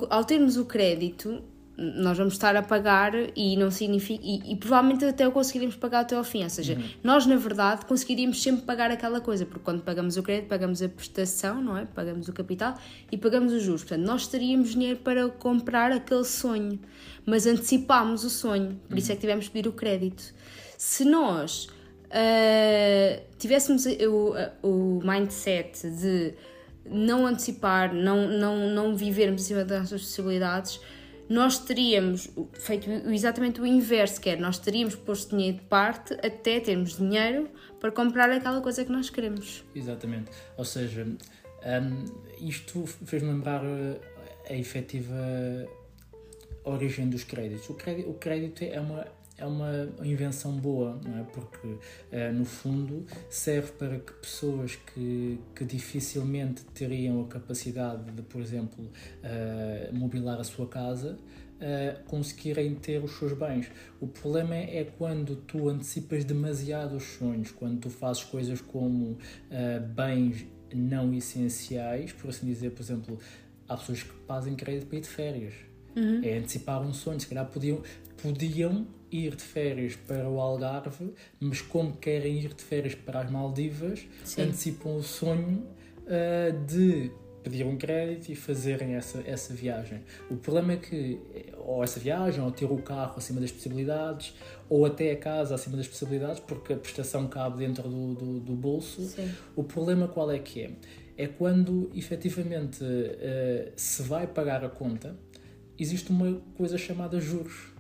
ao 0.09 0.25
termos 0.25 0.57
o 0.57 0.65
crédito 0.65 1.43
nós 1.79 2.19
vamos 2.19 2.33
estar 2.33 2.57
a 2.57 2.63
pagar 2.63 3.13
e 3.37 3.57
não 3.57 3.71
significa 3.71 4.21
e, 4.25 4.53
e, 4.53 4.57
provavelmente 4.57 5.05
até 5.05 5.29
o 5.29 5.31
conseguiríamos 5.31 5.77
pagar 5.77 6.01
até 6.01 6.17
ao 6.17 6.25
fim, 6.25 6.43
ou 6.43 6.51
seja, 6.51 6.75
uhum. 6.75 6.83
nós 7.05 7.25
na 7.25 7.37
verdade 7.37 7.87
conseguiríamos 7.87 8.43
sempre 8.43 8.63
pagar 8.63 8.91
aquela 8.91 9.21
coisa, 9.21 9.47
porque 9.47 9.63
quando 9.63 9.83
pagamos 9.83 10.17
o 10.17 10.23
crédito, 10.25 10.49
pagamos 10.49 10.83
a 10.83 10.89
prestação, 10.89 11.63
não 11.63 11.77
é? 11.79 11.85
Pagamos 11.85 12.27
o 12.27 12.33
capital 12.33 12.75
e 13.13 13.17
pagamos 13.17 13.53
os 13.53 13.63
juros. 13.63 13.83
Portanto, 13.83 14.05
nós 14.05 14.27
teríamos 14.27 14.71
dinheiro 14.71 14.99
para 14.99 15.29
comprar 15.29 15.93
aquele 15.93 16.25
sonho, 16.25 16.81
mas 17.25 17.47
antecipámos 17.47 18.25
o 18.25 18.31
sonho, 18.31 18.81
por 18.89 18.99
isso 18.99 19.13
é 19.13 19.15
que 19.15 19.21
tivemos 19.21 19.47
que 19.47 19.53
pedir 19.53 19.69
o 19.69 19.73
crédito. 19.73 20.35
Se 20.77 21.05
nós 21.05 21.67
uh, 22.07 23.23
tivéssemos 23.39 23.87
o, 23.87 24.35
o 24.67 25.01
mindset 25.05 25.89
de 25.89 26.35
não 26.85 27.25
antecipar, 27.25 27.95
não, 27.95 28.27
não, 28.29 28.69
não 28.71 28.97
vivermos 28.97 29.43
acima 29.43 29.65
das 29.65 29.83
nossas 29.83 30.01
possibilidades, 30.03 30.81
nós 31.29 31.59
teríamos 31.59 32.31
feito 32.55 32.91
exatamente 33.11 33.61
o 33.61 33.67
inverso, 33.67 34.21
que 34.21 34.31
é 34.31 34.37
nós 34.37 34.59
teríamos 34.59 34.95
posto 34.95 35.37
dinheiro 35.37 35.59
de 35.59 35.65
parte 35.65 36.15
até 36.15 36.59
termos 36.61 36.97
dinheiro 36.97 37.49
para 37.79 37.93
comprar 37.93 38.31
aquela 38.31 38.61
coisa 38.61 38.85
que 38.85 38.91
nós 38.91 39.11
queremos. 39.11 39.65
Exatamente. 39.75 40.31
Ou 40.57 40.65
seja, 40.65 41.05
um, 41.05 42.47
isto 42.47 42.87
fez-me 42.87 43.31
lembrar 43.31 43.63
uh, 43.63 44.01
a 44.49 44.55
efetiva 44.55 45.15
origem 46.65 47.09
dos 47.09 47.25
créditos. 47.25 47.69
O 47.69 47.75
crédito, 47.75 48.11
o 48.11 48.15
crédito 48.15 48.63
é, 48.63 48.81
uma, 48.81 49.07
é 49.39 49.47
uma 49.47 49.89
invenção 50.03 50.53
boa, 50.53 51.01
não 51.05 51.19
é? 51.19 51.23
Porque, 51.23 51.69
uh, 51.69 52.33
no 52.35 52.45
fundo, 52.45 53.07
serve 53.31 53.71
para 53.73 53.99
que 53.99 54.13
pessoas 54.15 54.75
que, 54.75 55.39
que 55.55 55.65
dificilmente 55.65 56.65
teriam 56.75 57.23
a 57.23 57.29
capacidade 57.29 58.11
de, 58.11 58.23
por 58.23 58.41
exemplo, 58.41 58.85
uh, 58.85 59.97
mobilar 59.97 60.41
a 60.41 60.45
sua 60.45 60.67
casa, 60.67 61.17
uh, 61.57 62.05
conseguirem 62.09 62.75
ter 62.75 63.03
os 63.03 63.17
seus 63.17 63.33
bens. 63.33 63.71
O 64.01 64.09
problema 64.09 64.57
é, 64.57 64.79
é 64.79 64.85
quando 64.85 65.37
tu 65.37 65.69
antecipas 65.69 66.25
demasiado 66.25 66.97
os 66.97 67.05
sonhos, 67.05 67.53
quando 67.53 67.79
tu 67.79 67.91
fazes 67.91 68.25
coisas 68.25 68.61
como 68.61 69.17
bens 69.95 70.45
não 70.75 71.15
essenciais, 71.15 72.13
por 72.13 72.31
assim 72.31 72.47
dizer, 72.47 72.73
por 72.73 72.83
exemplo, 72.83 73.19
há 73.69 73.77
pessoas 73.77 74.03
que 74.03 74.13
fazem 74.27 74.55
crédito 74.55 74.89
para 74.89 74.99
ir 74.99 75.01
de 75.03 75.09
férias. 75.09 75.55
Uhum. 75.97 76.21
É 76.23 76.39
antecipar 76.39 76.81
um 76.81 76.93
sonho. 76.93 77.19
Se 77.19 77.27
calhar 77.27 77.47
podiam, 77.47 77.83
podiam 78.23 78.87
ir 79.11 79.35
de 79.35 79.43
férias 79.43 79.97
para 79.97 80.29
o 80.29 80.41
Algarve, 80.41 81.13
mas 81.41 81.61
como 81.61 81.97
querem 81.97 82.39
ir 82.41 82.55
de 82.55 82.63
férias 82.63 82.95
para 82.95 83.21
as 83.21 83.31
Maldivas, 83.31 84.07
Sim. 84.25 84.43
antecipam 84.43 84.97
o 84.97 85.03
sonho 85.03 85.67
uh, 86.05 86.67
de 86.67 87.11
pedir 87.43 87.65
um 87.65 87.77
crédito 87.77 88.31
e 88.31 88.35
fazerem 88.35 88.95
essa, 88.95 89.23
essa 89.27 89.55
viagem. 89.55 90.03
O 90.31 90.37
problema 90.37 90.73
é 90.73 90.77
que, 90.77 91.19
ou 91.57 91.83
essa 91.83 91.99
viagem, 91.99 92.43
ou 92.43 92.51
ter 92.51 92.67
o 92.67 92.79
carro 92.79 93.15
acima 93.17 93.41
das 93.41 93.51
possibilidades, 93.51 94.35
ou 94.69 94.85
até 94.85 95.13
a 95.13 95.17
casa 95.17 95.55
acima 95.55 95.77
das 95.77 95.89
possibilidades, 95.89 96.41
porque 96.41 96.73
a 96.73 96.77
prestação 96.77 97.27
cabe 97.29 97.59
dentro 97.59 97.89
do, 97.89 98.15
do, 98.15 98.41
do 98.41 98.53
bolso. 98.55 99.03
Sim. 99.03 99.33
O 99.57 99.65
problema 99.65 100.09
qual 100.09 100.31
é 100.31 100.39
que 100.39 100.63
é? 100.63 100.71
É 101.17 101.27
quando 101.27 101.91
efetivamente 101.95 102.85
uh, 102.85 103.73
se 103.75 104.03
vai 104.03 104.27
pagar 104.27 104.65
a 104.65 104.69
conta, 104.69 105.17
existe 105.79 106.11
uma 106.11 106.41
coisa 106.57 106.77
chamada 106.77 107.21
juros. 107.21 107.78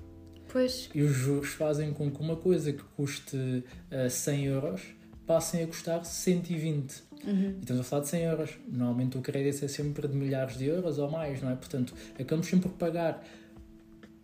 Pois. 0.48 0.88
E 0.94 1.02
os 1.02 1.12
juros 1.12 1.50
fazem 1.50 1.92
com 1.92 2.10
que 2.10 2.20
uma 2.20 2.36
coisa 2.36 2.72
que 2.72 2.82
custe 2.96 3.36
uh, 3.36 4.10
100 4.10 4.44
euros 4.46 4.82
passem 5.26 5.62
a 5.62 5.66
custar 5.66 6.04
120. 6.04 7.02
Uhum. 7.24 7.56
E 7.56 7.60
estamos 7.60 7.80
a 7.80 7.84
falar 7.84 8.02
de 8.02 8.08
100 8.08 8.22
euros. 8.22 8.50
Normalmente 8.66 9.18
o 9.18 9.20
crédito 9.20 9.64
é 9.64 9.68
sempre 9.68 10.08
de 10.08 10.16
milhares 10.16 10.56
de 10.56 10.66
euros 10.66 10.98
ou 10.98 11.10
mais, 11.10 11.42
não 11.42 11.50
é? 11.50 11.54
Portanto, 11.54 11.94
acabamos 12.14 12.46
sempre 12.46 12.70
por 12.70 12.78
pagar 12.78 13.22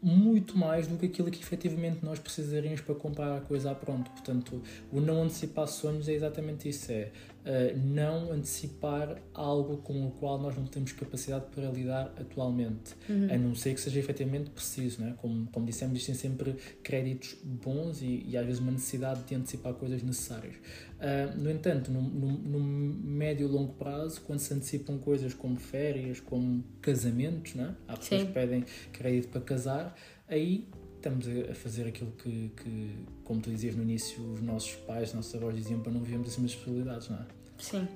muito 0.05 0.57
mais 0.59 0.87
do 0.87 0.99
que 0.99 1.07
aquilo 1.07 1.31
que 1.31 1.43
efetivamente 1.43 2.05
nós 2.05 2.19
precisaríamos 2.19 2.83
para 2.83 2.95
comprar 2.95 3.39
a 3.39 3.41
coisa 3.41 3.71
à 3.71 3.75
pronto. 3.75 4.11
Portanto, 4.11 4.63
o 4.93 5.01
não 5.01 5.23
antecipar 5.23 5.67
sonhos 5.67 6.09
é 6.09 6.13
exatamente 6.13 6.69
isso: 6.69 6.93
é 6.93 7.11
uh, 7.45 7.79
não 7.79 8.33
antecipar 8.33 9.23
algo 9.33 9.79
com 9.79 10.07
o 10.07 10.11
qual 10.11 10.39
nós 10.41 10.57
não 10.57 10.67
temos 10.67 10.93
capacidade 10.93 11.47
para 11.55 11.71
lidar 11.71 12.13
atualmente, 12.19 12.95
uhum. 13.09 13.29
a 13.31 13.37
não 13.37 13.55
ser 13.55 13.75
que 13.75 13.81
seja 13.81 14.01
efetivamente 14.01 14.51
preciso. 14.51 15.03
Né? 15.03 15.15
Como, 15.19 15.47
como 15.47 15.67
dissemos, 15.67 15.95
existem 15.95 16.15
sempre 16.15 16.57
créditos 16.83 17.37
bons 17.43 18.03
e, 18.03 18.25
e 18.27 18.37
às 18.37 18.45
vezes 18.47 18.61
uma 18.61 18.73
necessidade 18.73 19.23
de 19.25 19.35
antecipar 19.35 19.75
coisas 19.75 20.03
necessárias. 20.03 20.55
Uh, 20.55 21.39
no 21.39 21.51
entanto, 21.51 21.91
no, 21.91 22.01
no, 22.01 22.29
no, 22.33 22.61
médio 22.61 23.47
e 23.47 23.51
longo 23.51 23.75
prazo, 23.75 24.23
quando 24.23 24.39
se 24.39 24.55
antecipam 24.55 24.97
coisas 24.99 25.35
como 25.35 25.57
férias, 25.57 26.21
como 26.21 26.65
casamentos, 26.81 27.55
né? 27.55 27.75
há 27.87 27.97
pessoas 27.97 28.23
Sim. 28.23 28.27
que 28.29 28.33
pedem 28.33 28.65
crédito 28.93 29.29
para 29.29 29.41
casar, 29.43 29.95
aí 30.27 30.67
estamos 31.05 31.27
a 31.51 31.55
fazer 31.55 31.87
aquilo 31.87 32.11
que, 32.13 32.51
que, 32.57 32.97
como 33.25 33.41
tu 33.41 33.51
dizias 33.51 33.77
no 33.77 33.83
início, 33.83 34.23
os 34.33 34.41
nossos 34.41 34.75
pais, 34.87 35.11
os 35.11 35.15
nossos 35.15 35.35
avós 35.35 35.55
diziam 35.55 35.81
para 35.81 35.93
não 35.93 36.01
vivermos 36.01 36.29
acima 36.29 36.47
das 36.47 36.57
possibilidades, 36.57 37.09
não 37.11 37.19
é? 37.19 37.27
Sim. 37.59 37.89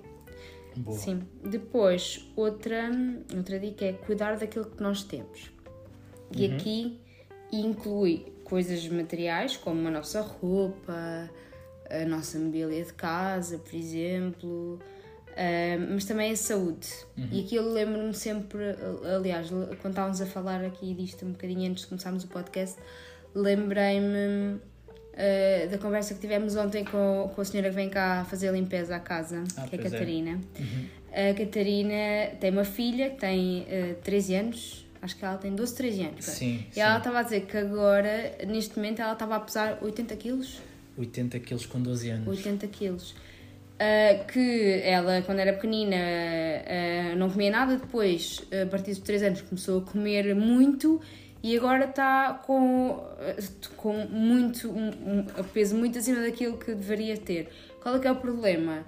Boa. 0.76 0.98
Sim. 0.98 1.22
Depois, 1.42 2.28
outra, 2.36 2.90
outra 3.34 3.58
dica 3.58 3.86
é 3.86 3.92
cuidar 3.94 4.36
daquilo 4.36 4.66
que 4.66 4.82
nós 4.82 5.02
temos. 5.02 5.50
E 6.36 6.46
uhum. 6.46 6.54
aqui 6.54 7.00
inclui 7.50 8.26
coisas 8.44 8.86
materiais, 8.88 9.56
como 9.56 9.88
a 9.88 9.90
nossa 9.90 10.20
roupa, 10.20 11.30
a 11.90 12.04
nossa 12.04 12.38
mobília 12.38 12.84
de 12.84 12.92
casa, 12.92 13.58
por 13.58 13.74
exemplo, 13.74 14.78
uh, 15.38 15.92
mas 15.92 16.04
também 16.04 16.32
a 16.32 16.36
saúde. 16.36 16.88
Uhum. 17.16 17.28
E 17.30 17.40
aqui 17.40 17.54
eu 17.54 17.72
lembro-me 17.72 18.14
sempre, 18.14 18.62
aliás, 19.14 19.48
quando 19.48 19.92
estávamos 19.92 20.20
a 20.20 20.26
falar 20.26 20.64
aqui 20.64 20.92
disto 20.94 21.24
um 21.24 21.32
bocadinho 21.32 21.70
antes 21.70 21.82
de 21.82 21.88
começarmos 21.88 22.24
o 22.24 22.28
podcast, 22.28 22.76
lembrei-me 23.34 24.56
uh, 24.56 25.70
da 25.70 25.78
conversa 25.78 26.14
que 26.14 26.20
tivemos 26.20 26.56
ontem 26.56 26.84
com, 26.84 27.30
com 27.34 27.40
a 27.40 27.44
senhora 27.44 27.68
que 27.70 27.74
vem 27.76 27.88
cá 27.88 28.24
fazer 28.24 28.48
a 28.48 28.52
limpeza 28.52 28.96
à 28.96 29.00
casa, 29.00 29.44
ah, 29.56 29.66
que 29.68 29.76
é 29.76 29.78
a 29.78 29.80
é. 29.80 29.84
Catarina. 29.90 30.40
É. 30.54 30.60
Uhum. 30.60 31.30
A 31.30 31.34
Catarina 31.34 32.36
tem 32.38 32.50
uma 32.50 32.64
filha 32.64 33.10
que 33.10 33.16
tem 33.16 33.62
uh, 33.62 33.94
13 34.02 34.34
anos, 34.34 34.86
acho 35.00 35.16
que 35.16 35.24
ela 35.24 35.38
tem 35.38 35.54
12, 35.54 35.74
13 35.74 36.02
anos. 36.02 36.24
Sim, 36.24 36.66
e 36.70 36.74
sim. 36.74 36.80
ela 36.80 36.98
estava 36.98 37.20
a 37.20 37.22
dizer 37.22 37.46
que 37.46 37.56
agora, 37.56 38.36
neste 38.46 38.76
momento, 38.76 39.00
ela 39.00 39.12
estava 39.12 39.36
a 39.36 39.40
pesar 39.40 39.78
80 39.82 40.16
quilos. 40.16 40.60
80 40.96 41.38
quilos 41.40 41.66
com 41.66 41.80
12 41.80 42.10
anos. 42.10 42.28
80 42.28 42.66
quilos. 42.68 43.14
Uh, 43.78 44.26
que 44.26 44.80
ela, 44.82 45.22
quando 45.22 45.38
era 45.38 45.52
pequenina, 45.52 45.96
uh, 45.96 47.16
não 47.16 47.30
comia 47.30 47.50
nada, 47.50 47.76
depois, 47.76 48.42
a 48.50 48.66
partir 48.66 48.90
dos 48.90 48.98
3 49.00 49.22
anos, 49.22 49.42
começou 49.42 49.78
a 49.78 49.82
comer 49.82 50.34
muito 50.34 51.00
e 51.42 51.56
agora 51.56 51.84
está 51.84 52.34
com, 52.44 53.00
com 53.76 53.94
muito, 54.06 54.68
um, 54.68 55.20
um 55.20 55.44
peso 55.52 55.76
muito 55.76 55.96
acima 55.96 56.20
daquilo 56.22 56.58
que 56.58 56.74
deveria 56.74 57.16
ter. 57.16 57.48
Qual 57.80 57.94
é 57.96 57.98
que 58.00 58.08
é 58.08 58.12
o 58.12 58.16
problema? 58.16 58.84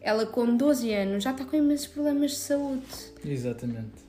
Ela, 0.00 0.24
com 0.24 0.56
12 0.56 0.90
anos, 0.94 1.22
já 1.22 1.32
está 1.32 1.44
com 1.44 1.56
imensos 1.56 1.88
problemas 1.88 2.30
de 2.30 2.38
saúde. 2.38 2.86
Exatamente. 3.22 4.08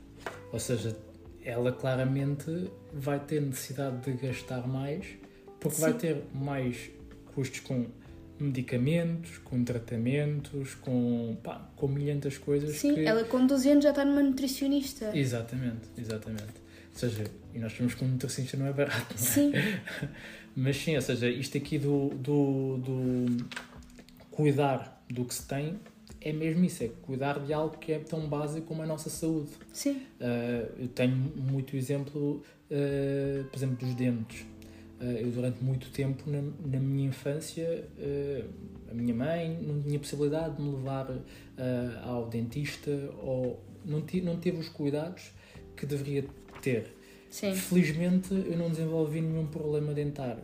Ou 0.54 0.60
seja, 0.60 0.96
ela 1.44 1.74
claramente 1.74 2.72
vai 2.94 3.20
ter 3.20 3.42
necessidade 3.42 3.98
de 3.98 4.14
gastar 4.14 4.66
mais 4.66 5.06
porque 5.60 5.76
Sim. 5.76 5.82
vai 5.82 5.94
ter 5.94 6.24
mais 6.34 6.90
custos 7.36 7.60
com 7.60 7.86
medicamentos, 8.42 9.38
com 9.40 9.64
tratamentos, 9.64 10.76
com, 10.76 11.38
pá, 11.44 11.70
com 11.76 11.88
milhentas 11.88 12.38
coisas. 12.38 12.76
Sim, 12.76 12.96
que... 12.96 13.06
ela 13.06 13.24
com 13.24 13.46
12 13.46 13.70
anos 13.70 13.84
já 13.84 13.92
está 13.92 14.04
numa 14.04 14.24
nutricionista. 14.24 15.12
Exatamente, 15.18 15.88
exatamente. 15.98 16.62
Ou 16.94 17.00
seja, 17.00 17.24
e 17.54 17.60
nós 17.60 17.72
sabemos 17.72 17.94
que 17.94 18.04
um 18.04 18.08
nutricionista 18.08 18.58
não 18.58 18.68
é 18.68 18.74
barato, 18.74 19.16
não 19.18 19.24
é? 19.24 19.28
Sim. 19.28 19.52
Mas 20.56 20.76
sim, 20.76 20.96
ou 20.96 21.02
seja, 21.02 21.30
isto 21.30 21.58
aqui 21.58 21.78
do, 21.78 22.10
do, 22.10 22.78
do 22.78 23.48
cuidar 24.30 25.02
do 25.10 25.24
que 25.24 25.34
se 25.34 25.48
tem 25.48 25.80
é 26.22 26.32
mesmo 26.32 26.64
isso, 26.64 26.84
é 26.84 26.90
cuidar 27.02 27.40
de 27.40 27.52
algo 27.52 27.78
que 27.78 27.92
é 27.92 28.00
tão 28.00 28.28
básico 28.28 28.68
como 28.68 28.84
a 28.84 28.86
nossa 28.86 29.10
saúde. 29.10 29.50
Sim. 29.74 30.04
Uh, 30.20 30.82
eu 30.82 30.88
tenho 30.90 31.16
muito 31.16 31.76
exemplo, 31.76 32.44
uh, 32.70 33.44
por 33.46 33.58
exemplo, 33.58 33.78
dos 33.78 33.96
dentes. 33.96 34.46
Eh, 35.02 35.24
eu 35.24 35.32
durante 35.32 35.64
muito 35.64 35.90
tempo 35.90 36.30
na, 36.30 36.42
na 36.42 36.80
minha 36.80 37.08
infância 37.08 37.86
uh, 37.98 38.50
a 38.90 38.94
minha 38.94 39.16
mãe 39.16 39.58
não 39.62 39.82
tinha 39.82 39.98
possibilidade 39.98 40.58
de 40.58 40.62
me 40.62 40.76
levar 40.76 41.10
uh, 41.10 41.22
ao 42.04 42.30
dentista 42.30 42.92
ou 43.18 43.60
não, 43.84 44.04
não 44.24 44.38
teve 44.38 44.60
os 44.60 44.70
cuidados 44.70 45.32
que 45.76 45.86
deveria 45.88 46.24
ter. 46.62 46.96
Sim. 47.32 47.56
Felizmente 47.56 48.32
eu 48.32 48.58
não 48.58 48.70
desenvolvi 48.70 49.22
nenhum 49.22 49.48
problema 49.48 49.94
dentário, 49.94 50.44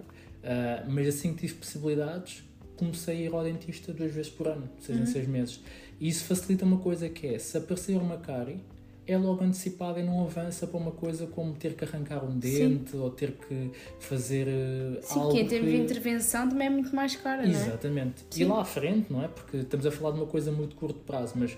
mas 0.88 1.06
assim 1.10 1.34
que 1.34 1.42
tive 1.42 1.56
possibilidades 1.56 2.44
comecei 2.78 3.18
a 3.18 3.22
ir 3.22 3.34
ao 3.34 3.44
dentista 3.44 3.92
duas 3.92 4.14
vezes 4.14 4.32
por 4.32 4.48
ano, 4.48 4.70
seis 4.80 4.98
uhum. 4.98 5.04
em 5.04 5.08
seis 5.08 5.28
meses. 5.28 5.60
E 6.00 6.08
isso 6.08 6.24
facilita 6.24 6.64
uma 6.64 6.78
coisa 6.78 7.10
que 7.10 7.28
é, 7.28 7.38
se 7.40 7.58
aparecer 7.58 7.98
uma 7.98 8.18
cárie, 8.18 8.60
é 9.08 9.18
logo 9.18 9.44
antecipada 9.44 10.00
e 10.00 10.04
não 10.04 10.22
avança 10.24 10.68
para 10.68 10.78
uma 10.78 10.92
coisa 10.92 11.26
como 11.28 11.54
ter 11.54 11.74
que 11.74 11.86
arrancar 11.86 12.24
um 12.24 12.38
dente 12.38 12.92
Sim. 12.92 13.00
ou 13.00 13.10
ter 13.10 13.32
que 13.32 13.72
fazer 14.00 14.48
uh, 14.48 15.02
Sim, 15.02 15.20
algo 15.20 15.32
que 15.32 15.40
em 15.40 15.48
termos 15.48 15.72
que... 15.72 15.78
de 15.78 15.84
intervenção 15.84 16.50
também 16.50 16.68
é 16.68 16.70
muito 16.70 16.96
mais 16.96 17.16
cara, 17.16 17.44
não 17.44 17.50
é? 17.50 17.68
Exatamente. 17.68 18.26
E 18.36 18.44
lá 18.44 18.62
à 18.62 18.66
frente, 18.66 19.12
não 19.12 19.24
é? 19.24 19.30
Porque 19.30 19.58
estamos 19.58 19.86
a 19.86 19.92
falar 19.92 20.12
de 20.12 20.20
uma 20.20 20.28
coisa 20.28 20.52
muito 20.52 20.76
curto 20.76 21.00
prazo, 21.00 21.34
mas 21.38 21.58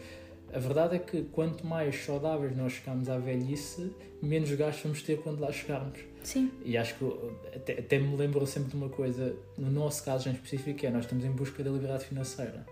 a 0.53 0.59
verdade 0.59 0.95
é 0.95 0.99
que 0.99 1.23
quanto 1.23 1.65
mais 1.65 1.95
saudáveis 2.03 2.55
nós 2.55 2.73
chegarmos 2.73 3.09
à 3.09 3.17
velhice, 3.17 3.91
menos 4.21 4.51
gastos 4.51 4.83
vamos 4.83 5.01
ter 5.01 5.19
quando 5.21 5.39
lá 5.39 5.51
chegarmos. 5.51 5.99
Sim. 6.23 6.51
E 6.63 6.77
acho 6.77 6.95
que 6.95 7.05
até, 7.55 7.73
até 7.79 7.97
me 7.97 8.15
lembro 8.15 8.45
sempre 8.45 8.69
de 8.69 8.75
uma 8.75 8.89
coisa, 8.89 9.35
no 9.57 9.71
nosso 9.71 10.03
caso 10.03 10.29
em 10.29 10.33
específico, 10.33 10.85
é 10.85 10.89
nós 10.89 11.05
estamos 11.05 11.25
em 11.25 11.31
busca 11.31 11.63
da 11.63 11.71
liberdade 11.71 12.05
financeira. 12.05 12.65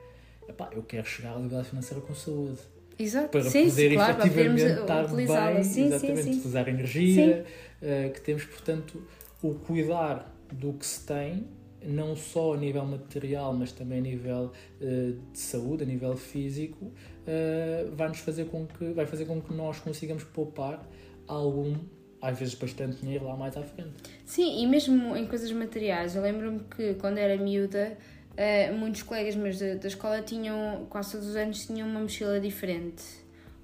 Epá, 0.48 0.70
eu 0.72 0.84
quero 0.84 1.08
chegar 1.08 1.34
à 1.34 1.36
liberdade 1.36 1.70
financeira 1.70 2.02
com 2.02 2.14
saúde. 2.14 2.60
Exato. 3.00 3.30
Para 3.30 3.44
sim, 3.44 3.70
poder 3.70 3.94
claro, 3.94 4.20
efetivamente 4.20 4.64
estar 4.64 5.08
bem, 5.08 5.64
sim, 5.64 5.86
exatamente, 5.86 6.24
sim, 6.24 6.32
sim. 6.32 6.38
utilizar 6.40 6.70
energia, 6.70 7.46
uh, 7.82 8.12
que 8.12 8.22
temos, 8.22 8.44
portanto, 8.46 9.04
o 9.42 9.54
cuidar 9.54 10.34
do 10.52 10.74
que 10.74 10.86
se 10.86 11.06
tem, 11.06 11.48
não 11.84 12.16
só 12.16 12.54
a 12.54 12.58
nível 12.58 12.86
material, 12.86 13.54
mas 13.54 13.72
também 13.72 14.00
a 14.00 14.02
nível 14.02 14.52
uh, 14.82 15.32
de 15.32 15.40
saúde, 15.40 15.84
a 15.84 15.86
nível 15.86 16.16
físico, 16.18 16.86
uh, 16.86 17.96
vai 17.96 18.08
nos 18.08 18.20
fazer 18.20 18.46
com 18.46 18.66
que 18.66 18.92
vai 18.94 19.06
fazer 19.06 19.26
com 19.26 19.40
que 19.42 19.54
nós 19.54 19.80
consigamos 19.80 20.24
poupar 20.24 20.88
algum 21.28 21.76
às 22.22 22.38
vezes 22.40 22.56
bastante 22.56 23.02
dinheiro 23.02 23.26
lá 23.26 23.36
mais 23.36 23.56
à 23.56 23.64
frente. 23.64 23.92
Sim, 24.26 24.62
e 24.62 24.66
mesmo 24.66 25.16
em 25.16 25.26
coisas 25.28 25.52
materiais, 25.52 26.16
eu 26.16 26.22
lembro-me 26.22 26.62
que 26.62 26.96
quando 26.96 27.20
era 27.20 27.38
miúda 27.38 27.98
Uh, 28.38 28.72
muitos 28.78 29.02
colegas 29.02 29.36
meus 29.36 29.58
da, 29.58 29.74
da, 29.74 29.88
escola 29.88 30.22
tinham, 30.22 30.86
quase 30.92 31.14
todos 31.14 31.30
os 31.30 31.36
anos, 31.36 31.66
tinham 31.66 31.88
uma 31.88 32.02
mochila 32.02 32.40
diferente. 32.40 33.04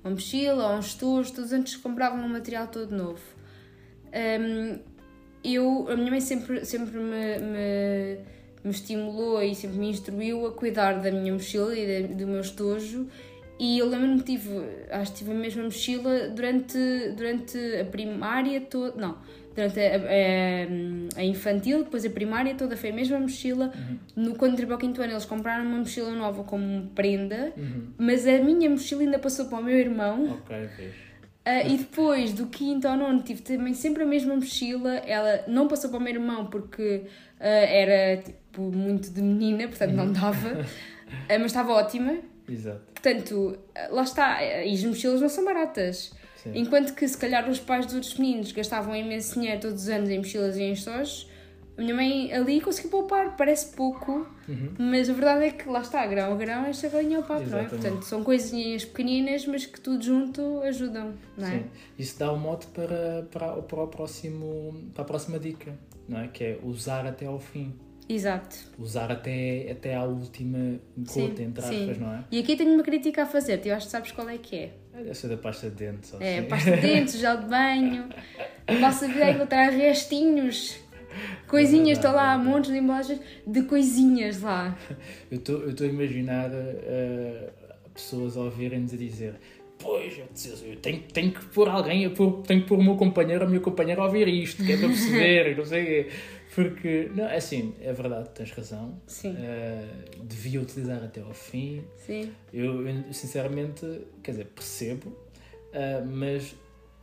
Uma 0.03 0.15
mochila 0.15 0.71
ou 0.71 0.77
uns 0.79 0.95
tojos, 0.95 1.29
todos 1.29 1.51
os 1.51 1.53
anos 1.53 1.75
compravam 1.75 2.19
um 2.25 2.27
material 2.27 2.67
todo 2.67 2.95
novo. 2.95 3.21
Um, 4.11 4.79
eu, 5.43 5.87
a 5.89 5.95
minha 5.95 6.09
mãe 6.09 6.21
sempre, 6.21 6.65
sempre 6.65 6.97
me, 6.97 7.37
me, 7.37 8.17
me 8.63 8.71
estimulou 8.71 9.43
e 9.43 9.53
sempre 9.53 9.77
me 9.77 9.89
instruiu 9.89 10.47
a 10.47 10.51
cuidar 10.53 10.93
da 10.93 11.11
minha 11.11 11.33
mochila 11.33 11.77
e 11.77 12.07
do 12.07 12.25
meu 12.25 12.41
estojo. 12.41 13.07
E 13.59 13.77
eu 13.77 13.87
lembro-me 13.87 14.17
que 14.23 14.37
tive, 14.37 14.49
acho 14.89 15.11
que 15.11 15.17
tive 15.19 15.31
a 15.31 15.35
mesma 15.35 15.63
mochila 15.63 16.29
durante, 16.29 16.77
durante 17.15 17.57
a 17.79 17.85
primária 17.85 18.59
toda. 18.61 18.99
Não, 18.99 19.17
durante 19.55 19.79
a, 19.79 19.95
a, 19.97 21.19
a 21.19 21.23
infantil, 21.23 21.83
depois 21.83 22.05
a 22.05 22.09
primária 22.09 22.55
toda 22.55 22.75
foi 22.75 22.89
a 22.89 22.93
mesma 22.93 23.19
mochila. 23.19 23.71
No, 24.15 24.35
quando 24.35 24.53
entrei 24.53 24.65
para 24.67 24.75
o 24.75 24.79
quinto 24.79 25.01
ano, 25.01 25.13
eles 25.13 25.25
compraram 25.25 25.65
uma 25.65 25.77
mochila 25.79 26.11
nova 26.11 26.43
como 26.43 26.87
prenda, 26.95 27.53
Uhum. 27.57 27.87
mas 27.97 28.25
a 28.27 28.39
minha 28.39 28.69
mochila 28.69 29.01
ainda 29.01 29.19
passou 29.19 29.45
para 29.45 29.59
o 29.59 29.63
meu 29.63 29.77
irmão. 29.77 30.33
Ok. 30.41 30.69
Ah, 31.45 31.61
e 31.63 31.77
depois 31.77 32.31
do 32.33 32.45
quinto 32.47 32.87
ao 32.87 32.95
nono 32.95 33.21
tive 33.21 33.41
também 33.41 33.73
sempre 33.73 34.03
a 34.03 34.05
mesma 34.05 34.33
mochila. 34.35 34.95
Ela 35.05 35.43
não 35.47 35.67
passou 35.67 35.89
para 35.89 35.99
o 35.99 36.01
meu 36.01 36.13
irmão 36.13 36.45
porque 36.45 37.03
ah, 37.39 37.45
era 37.47 38.21
tipo 38.21 38.61
muito 38.61 39.11
de 39.11 39.21
menina, 39.21 39.67
portanto 39.67 39.91
não 39.91 40.11
dava. 40.11 40.65
Ah, 41.29 41.37
mas 41.37 41.47
estava 41.47 41.73
ótima. 41.73 42.17
Exato. 42.49 42.81
Portanto, 42.91 43.55
lá 43.91 44.01
está. 44.01 44.41
E 44.43 44.73
as 44.73 44.83
mochilas 44.83 45.21
não 45.21 45.29
são 45.29 45.45
baratas. 45.45 46.11
Sim. 46.43 46.51
Enquanto 46.55 46.93
que 46.93 47.07
se 47.07 47.17
calhar 47.17 47.49
os 47.49 47.59
pais 47.59 47.85
dos 47.85 47.95
outros 47.95 48.17
meninos 48.17 48.51
gastavam 48.51 48.95
imenso 48.95 49.39
dinheiro 49.39 49.61
todos 49.61 49.83
os 49.83 49.89
anos 49.89 50.09
em 50.09 50.17
mochilas 50.17 50.57
e 50.57 50.63
em 50.63 50.73
stojos, 50.73 51.29
a 51.77 51.81
minha 51.81 51.95
mãe 51.95 52.31
ali 52.33 52.61
conseguiu 52.61 52.91
poupar. 52.91 53.35
Parece 53.35 53.75
pouco, 53.75 54.27
Uhum. 54.47 54.73
mas 54.77 55.09
a 55.09 55.13
verdade 55.13 55.45
é 55.45 55.51
que 55.51 55.67
lá 55.69 55.79
está, 55.81 56.05
grão 56.05 56.33
a 56.33 56.35
grão, 56.35 56.65
esta 56.65 56.89
galinha 56.89 57.17
ao 57.17 57.23
papo, 57.23 57.49
não 57.49 57.57
é? 57.57 57.63
Portanto, 57.63 58.03
são 58.03 58.23
coisinhas 58.23 58.83
pequeninas, 58.85 59.45
mas 59.47 59.65
que 59.65 59.79
tudo 59.79 60.03
junto 60.03 60.59
ajudam, 60.63 61.13
não 61.37 61.47
é? 61.47 61.51
Sim. 61.59 61.63
Isso 61.97 62.19
dá 62.19 62.31
o 62.31 62.37
mote 62.37 62.67
para, 62.67 63.25
para, 63.31 63.53
para, 63.61 63.83
o 63.83 63.87
próximo, 63.87 64.83
para 64.93 65.01
a 65.03 65.05
próxima 65.05 65.39
dica, 65.39 65.73
não 66.07 66.19
é? 66.19 66.27
Que 66.27 66.43
é 66.43 66.59
usar 66.61 67.05
até 67.07 67.25
ao 67.25 67.39
fim. 67.39 67.73
Exato. 68.07 68.57
Usar 68.77 69.09
até, 69.11 69.71
até 69.71 69.95
à 69.95 70.03
última 70.03 70.77
Sim, 71.05 71.29
gota, 71.29 71.41
entre 71.41 71.65
sim. 71.65 71.79
aspas, 71.83 71.97
não 71.97 72.13
é? 72.13 72.23
E 72.29 72.39
aqui 72.39 72.55
tenho 72.57 72.73
uma 72.73 72.83
crítica 72.83 73.23
a 73.23 73.25
fazer, 73.25 73.59
tu 73.59 73.71
acho 73.71 73.85
que 73.85 73.91
sabes 73.91 74.11
qual 74.11 74.27
é 74.29 74.37
que 74.37 74.55
é. 74.57 74.73
Essa 75.07 75.27
da 75.27 75.37
pasta 75.37 75.69
de 75.69 75.75
dentes. 75.75 76.13
É, 76.19 76.39
assim. 76.39 76.47
pasta 76.47 76.71
de 76.71 76.81
dentes, 76.81 77.19
gel 77.19 77.37
de 77.37 77.47
banho. 77.47 78.09
A 78.67 78.75
vossa 78.75 79.07
vida 79.07 79.25
é 79.25 79.31
encontrar 79.31 79.69
restinhos. 79.69 80.79
Coisinhas, 81.47 81.97
estão 81.97 82.13
lá, 82.13 82.37
montes 82.37 82.71
de 82.71 82.77
embalagens 82.77 83.19
de 83.45 83.63
coisinhas 83.63 84.41
lá. 84.41 84.77
Eu 85.29 85.37
estou 85.37 85.61
eu 85.61 85.69
estou 85.69 85.85
a 85.85 85.89
imaginar 85.89 86.49
eh, 86.51 87.49
pessoas 87.93 88.35
a 88.35 88.41
ouvirem-nos 88.41 88.93
a 88.93 88.97
dizer 88.97 89.35
Pois, 89.83 90.17
eu, 90.17 90.69
eu 90.69 90.75
tenho, 90.77 91.01
tenho 91.13 91.31
que 91.31 91.45
pôr 91.47 91.67
alguém, 91.67 92.09
pôr, 92.11 92.41
tenho 92.43 92.61
que 92.61 92.67
pôr 92.67 92.79
o 92.79 92.83
meu 92.83 92.95
companheiro 92.95 93.43
a 93.43 93.47
minha 93.47 93.59
companheira 93.59 94.01
a 94.01 94.05
ouvir 94.05 94.29
isto, 94.29 94.63
que 94.63 94.71
é 94.71 94.77
para 94.77 94.87
perceber, 94.87 95.57
não 95.57 95.65
sei 95.65 95.83
o 95.83 95.85
quê. 95.85 96.09
Porque, 96.55 97.09
não, 97.15 97.25
é 97.25 97.37
assim, 97.37 97.73
é 97.81 97.91
verdade, 97.93 98.29
tens 98.35 98.51
razão. 98.51 99.01
Sim, 99.07 99.35
Eh, 99.37 99.87
devia 100.23 100.61
utilizar 100.61 101.03
até 101.03 101.21
ao 101.21 101.33
fim. 101.33 101.83
sim. 101.97 102.31
Eu, 102.53 102.83
sinceramente, 103.13 103.85
quer 104.21 104.31
dizer, 104.31 104.45
percebo, 104.47 105.15
ah, 105.73 106.03
mas 106.05 106.55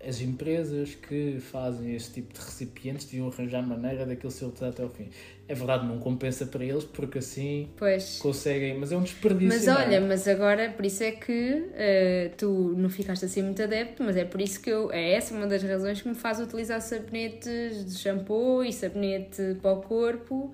as 0.07 0.21
empresas 0.21 0.95
que 0.95 1.39
fazem 1.41 1.95
esse 1.95 2.11
tipo 2.13 2.33
de 2.33 2.41
recipientes 2.41 3.05
deviam 3.07 3.29
arranjar 3.29 3.61
maneira 3.67 4.07
daquilo 4.07 4.31
ser 4.31 4.47
utilizado 4.47 4.73
até 4.73 4.83
ao 4.83 4.89
fim. 4.89 5.11
É 5.51 5.55
verdade, 5.55 5.85
não 5.85 5.99
compensa 5.99 6.47
para 6.47 6.65
eles, 6.65 6.85
porque 6.85 7.19
assim 7.19 7.69
Pois. 7.77 8.19
conseguem, 8.19 8.79
mas 8.79 8.93
é 8.93 8.97
um 8.97 9.03
desperdício. 9.03 9.49
Mas 9.49 9.67
não 9.67 9.81
é? 9.81 9.85
olha, 9.85 10.01
mas 10.01 10.29
agora, 10.29 10.71
por 10.71 10.87
isso 10.87 11.03
é 11.03 11.11
que 11.11 11.67
eh, 11.75 12.31
tu 12.39 12.73
não 12.79 12.89
ficaste 12.89 13.25
assim 13.25 13.43
muito 13.43 13.61
adepto, 13.61 14.05
mas 14.05 14.17
é 14.17 14.25
por 14.25 14.41
isso 14.41 14.63
que 14.63 14.71
eu, 14.71 14.93
é 14.93 15.11
essa 15.11 15.35
uma 15.35 15.49
das 15.49 15.61
razões 15.65 16.01
que 16.01 16.09
me 16.09 16.15
faz 16.15 16.39
utilizar 16.39 16.81
sabonetes 16.81 17.85
de 17.85 17.99
shampoo 17.99 18.63
e 18.63 18.73
sabonete 18.73 19.57
para 19.61 19.73
o 19.73 19.83
corpo, 19.83 20.53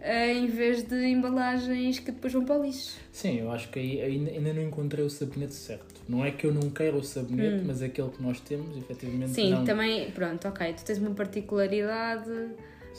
eh, 0.00 0.32
em 0.32 0.48
vez 0.48 0.82
de 0.82 1.06
embalagens 1.06 2.00
que 2.00 2.10
depois 2.10 2.32
vão 2.32 2.44
para 2.44 2.58
o 2.58 2.64
lixo. 2.64 2.98
Sim, 3.12 3.38
eu 3.38 3.52
acho 3.52 3.68
que 3.68 3.78
aí 3.78 4.02
ainda, 4.02 4.52
não 4.52 4.62
encontrei 4.62 5.04
o 5.04 5.10
sabonete 5.10 5.54
certo. 5.54 6.02
Não 6.08 6.24
é 6.24 6.32
que 6.32 6.44
eu 6.44 6.52
não 6.52 6.68
quero 6.68 6.96
o 6.96 7.04
sabonete, 7.04 7.62
mas 7.64 7.80
aquele 7.80 8.10
que 8.10 8.20
nós 8.20 8.40
temos, 8.40 8.76
efetivamente, 8.76 9.30
Hum. 9.30 9.34
Sim, 9.34 9.50
não. 9.52 9.64
também, 9.64 10.10
pronto, 10.10 10.48
ok, 10.48 10.72
tu 10.72 10.84
tens 10.84 10.98
uma 10.98 11.12
particularidade 11.12 12.28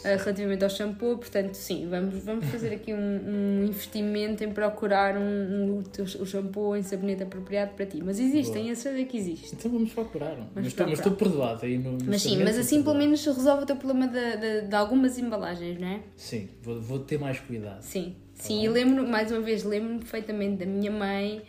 eh, 0.04 0.16
relativamente 0.16 0.64
ao 0.64 0.70
shampoo, 0.70 1.18
portanto, 1.18 1.54
sim, 1.56 1.88
vamos, 1.90 2.24
vamos 2.24 2.46
fazer 2.46 2.74
aqui 2.74 2.94
um, 2.94 2.98
um 2.98 3.66
investimento 3.66 4.44
em 4.44 4.52
procurar 4.52 5.18
um, 5.18 5.22
um, 5.22 5.84
o 6.20 6.26
shampoo 6.26 6.76
em 6.76 6.84
sabonete 6.84 7.24
apropriado 7.24 7.74
para 7.74 7.86
ti. 7.86 8.02
Mas 8.04 8.20
existem, 8.20 8.70
eu 8.70 8.76
sei 8.76 9.06
que 9.06 9.18
existe. 9.18 9.56
Então 9.56 9.72
vamos 9.72 9.92
procurar. 9.94 10.38
Mas, 10.56 10.66
procurar. 10.68 10.90
mas 10.90 11.00
estou 11.00 11.14
perdoado 11.14 11.66
aí 11.66 11.78
no, 11.78 11.94
no 11.94 12.06
Mas 12.06 12.22
sim, 12.22 12.44
mas 12.44 12.58
assim 12.58 12.84
pelo 12.84 12.96
menos 12.96 13.26
resolve 13.26 13.64
o 13.64 13.66
teu 13.66 13.76
problema 13.76 14.08
de, 14.08 14.38
de, 14.38 14.68
de 14.68 14.76
algumas 14.76 15.18
embalagens, 15.18 15.80
não 15.80 15.88
é? 15.88 16.02
Sim, 16.16 16.50
vou, 16.62 16.82
vou 16.82 17.00
ter 17.00 17.20
mais 17.20 17.40
cuidado. 17.40 17.82
Sim, 17.82 18.16
sim, 18.34 18.64
e 18.64 18.70
lembro, 18.70 19.08
mais 19.08 19.32
uma 19.32 19.42
vez, 19.42 19.64
lembro-me 19.64 20.00
perfeitamente 20.00 20.58
da 20.58 20.66
minha 20.66 20.92
mãe, 20.92 21.42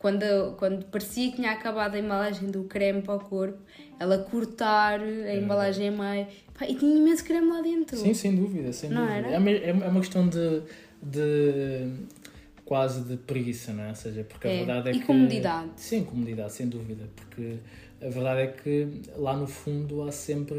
quando, 0.00 0.56
quando 0.56 0.84
parecia 0.86 1.30
que 1.30 1.36
tinha 1.36 1.52
acabado 1.52 1.94
a 1.94 1.98
embalagem 1.98 2.50
do 2.50 2.64
creme 2.64 3.02
para 3.02 3.14
o 3.14 3.20
corpo, 3.20 3.58
ela 4.00 4.16
cortar 4.18 4.98
a 4.98 5.34
embalagem 5.36 5.88
a 5.88 5.92
meio, 5.92 6.26
pá, 6.58 6.66
e 6.66 6.74
tinha 6.74 6.96
imenso 6.96 7.22
creme 7.22 7.46
lá 7.48 7.60
dentro. 7.60 7.96
Sim, 7.98 8.14
sem 8.14 8.34
dúvida, 8.34 8.72
sem 8.72 8.88
Não 8.90 9.02
dúvida. 9.06 9.18
era? 9.28 9.30
É 9.34 9.38
uma, 9.38 9.50
é 9.50 9.68
é 9.68 9.72
uma 9.88 10.00
questão 10.00 10.26
de, 10.26 10.62
de 11.02 11.92
quase 12.64 13.02
de 13.02 13.16
preguiça, 13.18 13.72
não 13.74 13.84
é? 13.84 13.88
Ou 13.90 13.94
seja, 13.94 14.24
porque 14.24 14.46
a 14.46 14.50
É, 14.50 14.56
verdade 14.64 14.88
é 14.88 14.92
e 14.92 15.00
que. 15.00 15.04
comodidade. 15.06 15.70
Sim, 15.76 16.04
comodidade, 16.04 16.52
sem 16.54 16.66
dúvida. 16.66 17.04
Porque 17.14 17.58
a 18.00 18.08
verdade 18.08 18.40
é 18.40 18.46
que 18.46 19.02
lá 19.16 19.36
no 19.36 19.46
fundo 19.46 20.02
há 20.02 20.10
sempre 20.12 20.56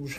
os, 0.00 0.16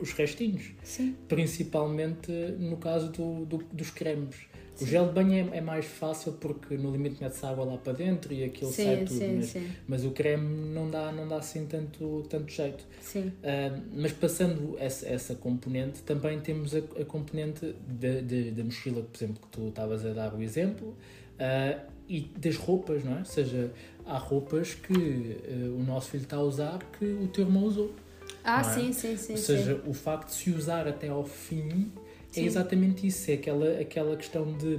os 0.00 0.12
restinhos. 0.12 0.70
Sim, 0.84 1.16
Principalmente 1.26 2.30
no 2.30 2.76
caso 2.76 3.10
do, 3.10 3.44
do- 3.46 3.64
dos 3.72 3.90
cremes. 3.90 4.36
O 4.80 4.86
gel 4.86 5.08
de 5.08 5.12
banho 5.12 5.50
é, 5.52 5.58
é 5.58 5.60
mais 5.60 5.84
fácil 5.84 6.32
porque 6.32 6.76
no 6.76 6.90
limite 6.90 7.22
mete-se 7.22 7.44
água 7.44 7.64
lá 7.64 7.76
para 7.76 7.92
dentro 7.92 8.32
e 8.32 8.44
aquilo 8.44 8.72
sai 8.72 8.98
sim, 8.98 9.04
tudo. 9.04 9.18
sim, 9.18 9.36
mas, 9.36 9.46
sim, 9.46 9.70
mas 9.86 10.04
o 10.04 10.10
creme 10.10 10.74
não 10.74 10.90
dá, 10.90 11.12
não 11.12 11.28
dá 11.28 11.36
assim 11.36 11.66
tanto, 11.66 12.24
tanto 12.28 12.50
jeito. 12.50 12.84
sim. 13.00 13.28
Uh, 13.28 13.82
mas 13.94 14.12
passando 14.12 14.76
essa, 14.78 15.08
essa 15.08 15.34
componente, 15.34 16.02
também 16.02 16.40
temos 16.40 16.74
a, 16.74 16.78
a 16.78 17.04
componente 17.04 17.74
da, 17.88 18.64
mochila, 18.64 19.02
por 19.02 19.16
exemplo, 19.16 19.40
que 19.42 19.48
tu 19.48 19.68
estavas 19.68 20.04
a 20.04 20.12
dar 20.12 20.34
o 20.34 20.42
exemplo, 20.42 20.88
uh, 20.88 21.80
e 22.08 22.20
das 22.36 22.56
roupas, 22.56 23.04
não 23.04 23.16
é? 23.16 23.18
Ou 23.20 23.24
seja, 23.24 23.72
há 24.04 24.18
roupas 24.18 24.74
que 24.74 24.92
uh, 24.92 25.78
o 25.78 25.82
nosso 25.84 26.10
filho 26.10 26.24
está 26.24 26.36
a 26.36 26.42
usar 26.42 26.78
que 26.98 27.04
o 27.04 27.28
teu 27.28 27.44
irmão 27.44 27.64
usou. 27.64 27.94
Ah, 28.42 28.60
é? 28.60 28.64
sim, 28.64 28.92
sim, 28.92 29.16
sim, 29.16 29.32
Ou 29.32 29.38
sim. 29.38 29.44
seja, 29.44 29.80
o 29.86 29.92
facto 29.92 30.28
de 30.28 30.34
se 30.34 30.50
usar 30.50 30.88
até 30.88 31.08
ao 31.08 31.24
fim 31.24 31.92
Sim. 32.30 32.42
é 32.42 32.46
exatamente 32.46 33.06
isso. 33.06 33.30
É 33.30 33.34
aquela, 33.34 33.80
aquela 33.80 34.16
questão 34.16 34.52
de 34.56 34.78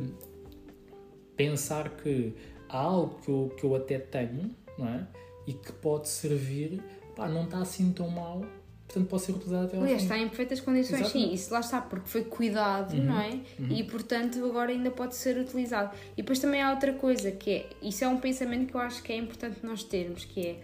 pensar 1.35 1.89
que 1.97 2.33
há 2.69 2.77
algo 2.77 3.19
que 3.21 3.29
eu, 3.29 3.53
que 3.57 3.63
eu 3.63 3.75
até 3.75 3.99
tenho, 3.99 4.55
não 4.77 4.87
é? 4.87 5.07
E 5.47 5.53
que 5.53 5.71
pode 5.73 6.07
servir, 6.07 6.81
pá, 7.15 7.27
não 7.27 7.45
está 7.45 7.57
assim 7.59 7.91
tão 7.91 8.07
mal, 8.09 8.45
portanto 8.87 9.07
pode 9.09 9.23
ser 9.23 9.31
utilizado 9.31 9.65
até 9.65 9.77
ao 9.77 9.83
Aliás, 9.83 10.03
está 10.03 10.17
em 10.17 10.27
perfeitas 10.27 10.59
condições, 10.61 11.07
sim, 11.07 11.33
isso 11.33 11.51
lá 11.51 11.61
está, 11.61 11.81
porque 11.81 12.07
foi 12.07 12.23
cuidado, 12.23 12.95
Uhum, 12.95 13.05
não 13.05 13.19
é? 13.19 13.39
E 13.69 13.83
portanto 13.83 14.43
agora 14.45 14.71
ainda 14.71 14.91
pode 14.91 15.15
ser 15.15 15.37
utilizado. 15.37 15.95
E 16.13 16.17
depois 16.17 16.39
também 16.39 16.61
há 16.61 16.71
outra 16.71 16.93
coisa, 16.93 17.31
que 17.31 17.49
é, 17.49 17.69
isso 17.81 18.03
é 18.03 18.07
um 18.07 18.17
pensamento 18.17 18.67
que 18.67 18.75
eu 18.75 18.81
acho 18.81 19.01
que 19.01 19.11
é 19.11 19.17
importante 19.17 19.59
nós 19.63 19.83
termos, 19.83 20.25
que 20.25 20.45
é, 20.45 20.59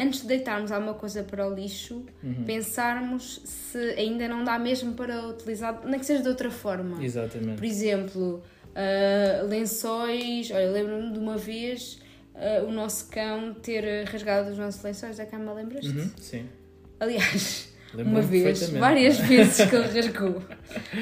antes 0.00 0.22
de 0.22 0.26
deitarmos 0.28 0.72
alguma 0.72 0.94
coisa 0.94 1.22
para 1.22 1.46
o 1.48 1.54
lixo, 1.54 2.04
Uhum. 2.22 2.44
pensarmos 2.44 3.42
se 3.44 3.78
ainda 3.98 4.26
não 4.28 4.42
dá 4.44 4.58
mesmo 4.58 4.94
para 4.94 5.26
utilizar, 5.28 5.80
nem 5.84 5.98
que 6.00 6.06
seja 6.06 6.22
de 6.22 6.28
outra 6.28 6.50
forma. 6.50 7.02
Exatamente. 7.04 7.56
Por 7.56 7.64
exemplo, 7.64 8.42
ah, 8.74 9.42
lençóis, 9.44 10.50
olha, 10.50 10.70
lembro-me 10.70 11.12
de 11.12 11.18
uma 11.18 11.36
vez 11.36 12.00
ah, 12.34 12.64
o 12.66 12.72
nosso 12.72 13.08
cão 13.10 13.54
ter 13.54 14.04
rasgado 14.06 14.50
os 14.50 14.58
nossos 14.58 14.82
lençóis 14.82 15.16
da 15.16 15.26
cama, 15.26 15.52
lembras-te? 15.52 15.88
Uhum, 15.90 16.10
sim. 16.16 16.46
Aliás, 16.98 17.68
uma 17.94 18.20
vez, 18.20 18.70
várias 18.70 19.18
vezes 19.26 19.68
que 19.68 19.74
ele 19.76 19.88
rasgou. 20.00 20.42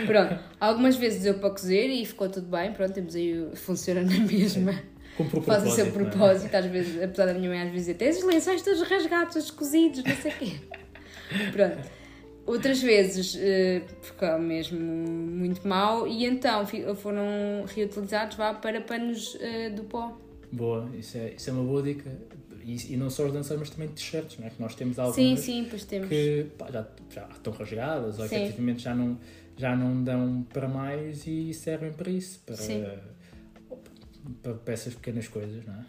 Pronto, 0.06 0.38
algumas 0.60 0.96
vezes 0.96 1.22
deu 1.22 1.34
para 1.34 1.50
cozer 1.50 1.88
e 1.88 2.04
ficou 2.06 2.28
tudo 2.28 2.46
bem, 2.48 2.72
pronto, 2.72 2.92
temos 2.92 3.14
aí, 3.14 3.48
funciona 3.54 4.00
na 4.02 4.18
mesma. 4.24 4.72
Faz 5.42 5.66
o 5.66 5.70
seu 5.70 5.86
não 5.86 5.92
é? 5.92 5.94
propósito, 5.94 6.54
às 6.54 6.66
vezes, 6.66 7.02
apesar 7.02 7.26
da 7.26 7.34
minha 7.34 7.48
mãe 7.48 7.62
às 7.62 7.70
vezes 7.70 7.86
dizer, 7.86 7.94
tens 7.94 8.18
os 8.18 8.24
lençóis 8.24 8.62
todos 8.62 8.82
rasgados, 8.82 9.34
todos 9.34 9.50
cozidos, 9.50 10.04
não 10.04 10.16
sei 10.16 10.32
o 10.32 10.34
quê. 10.34 10.52
Pronto. 11.52 11.98
Outras 12.46 12.80
vezes 12.80 13.36
eh, 13.38 13.82
ficou 14.00 14.38
mesmo 14.38 14.80
muito 14.80 15.68
mal 15.68 16.06
e 16.06 16.24
então 16.24 16.64
foram 16.96 17.64
reutilizados 17.66 18.38
vá, 18.38 18.54
para 18.54 18.80
panos 18.80 19.36
eh, 19.38 19.68
do 19.68 19.84
pó. 19.84 20.16
Boa, 20.50 20.88
isso 20.96 21.18
é, 21.18 21.34
isso 21.36 21.50
é 21.50 21.52
uma 21.52 21.64
boa 21.64 21.82
dica. 21.82 22.10
E, 22.64 22.94
e 22.94 22.96
não 22.96 23.10
só 23.10 23.26
os 23.26 23.34
lençóis, 23.34 23.60
mas 23.60 23.70
também 23.70 23.88
t-shirts, 23.88 24.38
não 24.38 24.46
é? 24.46 24.50
Que 24.50 24.60
nós 24.60 24.74
temos 24.74 24.98
algumas 24.98 25.16
Sim, 25.16 25.36
sim, 25.36 25.66
pois 25.68 25.84
temos. 25.84 26.08
que 26.08 26.46
pá, 26.56 26.70
já, 26.70 26.86
já 27.10 27.28
estão 27.32 27.52
rasgadas 27.52 28.18
ou 28.18 28.26
Sim. 28.26 28.36
efetivamente 28.36 28.82
já 28.82 28.94
não, 28.94 29.18
já 29.56 29.76
não 29.76 30.02
dão 30.02 30.46
para 30.50 30.68
mais 30.68 31.26
e 31.26 31.52
servem 31.52 31.92
para 31.92 32.10
isso, 32.10 32.40
para, 32.46 32.56
Sim. 32.56 32.84
Para, 34.42 34.72
essas 34.74 34.94
pequenas 34.94 35.28
coisas, 35.28 35.64
não 35.66 35.74
é? 35.74 35.84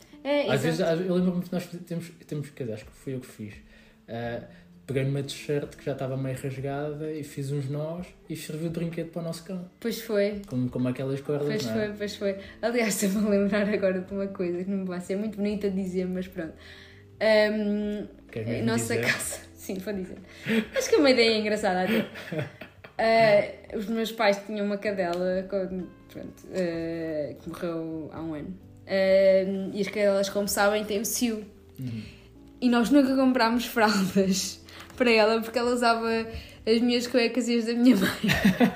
É, 0.47 0.51
Às 0.51 0.61
vezes, 0.61 0.81
às- 0.81 0.99
eu 0.99 1.15
lembro-me 1.15 1.43
que 1.43 1.51
nós 1.53 1.65
temos, 1.87 2.09
temos, 2.27 2.49
quer 2.49 2.63
dizer, 2.63 2.73
acho 2.75 2.85
que 2.85 2.91
fui 2.91 3.15
eu 3.15 3.19
que 3.19 3.27
fiz, 3.27 3.53
ah, 4.07 4.43
peguei 4.85 5.03
numa 5.03 5.21
t-shirt 5.23 5.75
que 5.75 5.85
já 5.85 5.91
estava 5.93 6.17
meio 6.17 6.35
rasgada 6.41 7.11
e 7.11 7.23
fiz 7.23 7.51
uns 7.51 7.69
nós 7.69 8.07
e 8.27 8.35
servi 8.35 8.67
o 8.67 8.69
brinquedo 8.71 9.09
para 9.11 9.21
o 9.21 9.25
nosso 9.25 9.43
cão. 9.43 9.69
Pois 9.79 10.01
foi. 10.01 10.41
Como, 10.47 10.69
como 10.69 10.87
aquelas 10.87 11.21
cordas, 11.21 11.47
Pois 11.47 11.65
não 11.65 11.71
é? 11.81 11.85
foi, 11.87 11.95
pois 11.97 12.15
foi. 12.15 12.35
Aliás, 12.61 13.01
estou-me 13.03 13.27
a 13.27 13.29
lembrar 13.29 13.69
agora 13.69 14.01
de 14.01 14.13
uma 14.13 14.27
coisa 14.27 14.63
que 14.63 14.69
não 14.69 14.79
me 14.79 14.85
vai 14.85 14.99
ser 14.99 15.15
muito 15.15 15.37
bonita 15.37 15.69
de 15.69 15.75
dizer, 15.81 16.05
mas 16.07 16.27
pronto. 16.27 16.53
Mesmo 18.45 18.65
nossa 18.65 18.95
dizer? 18.95 19.01
casa. 19.05 19.39
Sim, 19.59 19.75
vou 19.75 19.93
dizer. 19.93 20.17
Acho 20.75 20.89
que 20.89 20.95
é 20.95 20.97
uma 20.97 21.09
ideia 21.11 21.37
engraçada 21.37 21.83
até. 21.83 22.05
Ah, 23.01 23.77
os 23.77 23.85
meus 23.85 24.11
pais 24.11 24.41
tinham 24.45 24.65
uma 24.65 24.77
cadela 24.77 25.47
com- 25.49 25.87
pronto, 26.11 26.47
ah, 26.53 27.33
que 27.41 27.49
morreu 27.49 28.09
há 28.13 28.21
um 28.21 28.33
ano. 28.33 28.57
Ah, 28.87 29.69
e 29.73 29.81
as 29.81 29.87
cadelas, 29.87 30.29
como 30.29 30.47
sabem, 30.47 30.83
têm 30.83 31.01
o 31.01 31.05
cio. 31.05 31.45
Uhum. 31.79 32.01
E 32.61 32.69
nós 32.69 32.89
nunca 32.89 33.15
comprámos 33.15 33.65
fraldas 33.65 34.63
para 34.97 35.11
ela 35.11 35.41
porque 35.41 35.57
ela 35.57 35.71
usava 35.71 36.27
as 36.65 36.81
minhas 36.81 37.07
cuecas 37.07 37.47
e 37.47 37.57
as 37.57 37.65
da 37.65 37.73
minha 37.73 37.95
mãe. 37.95 38.09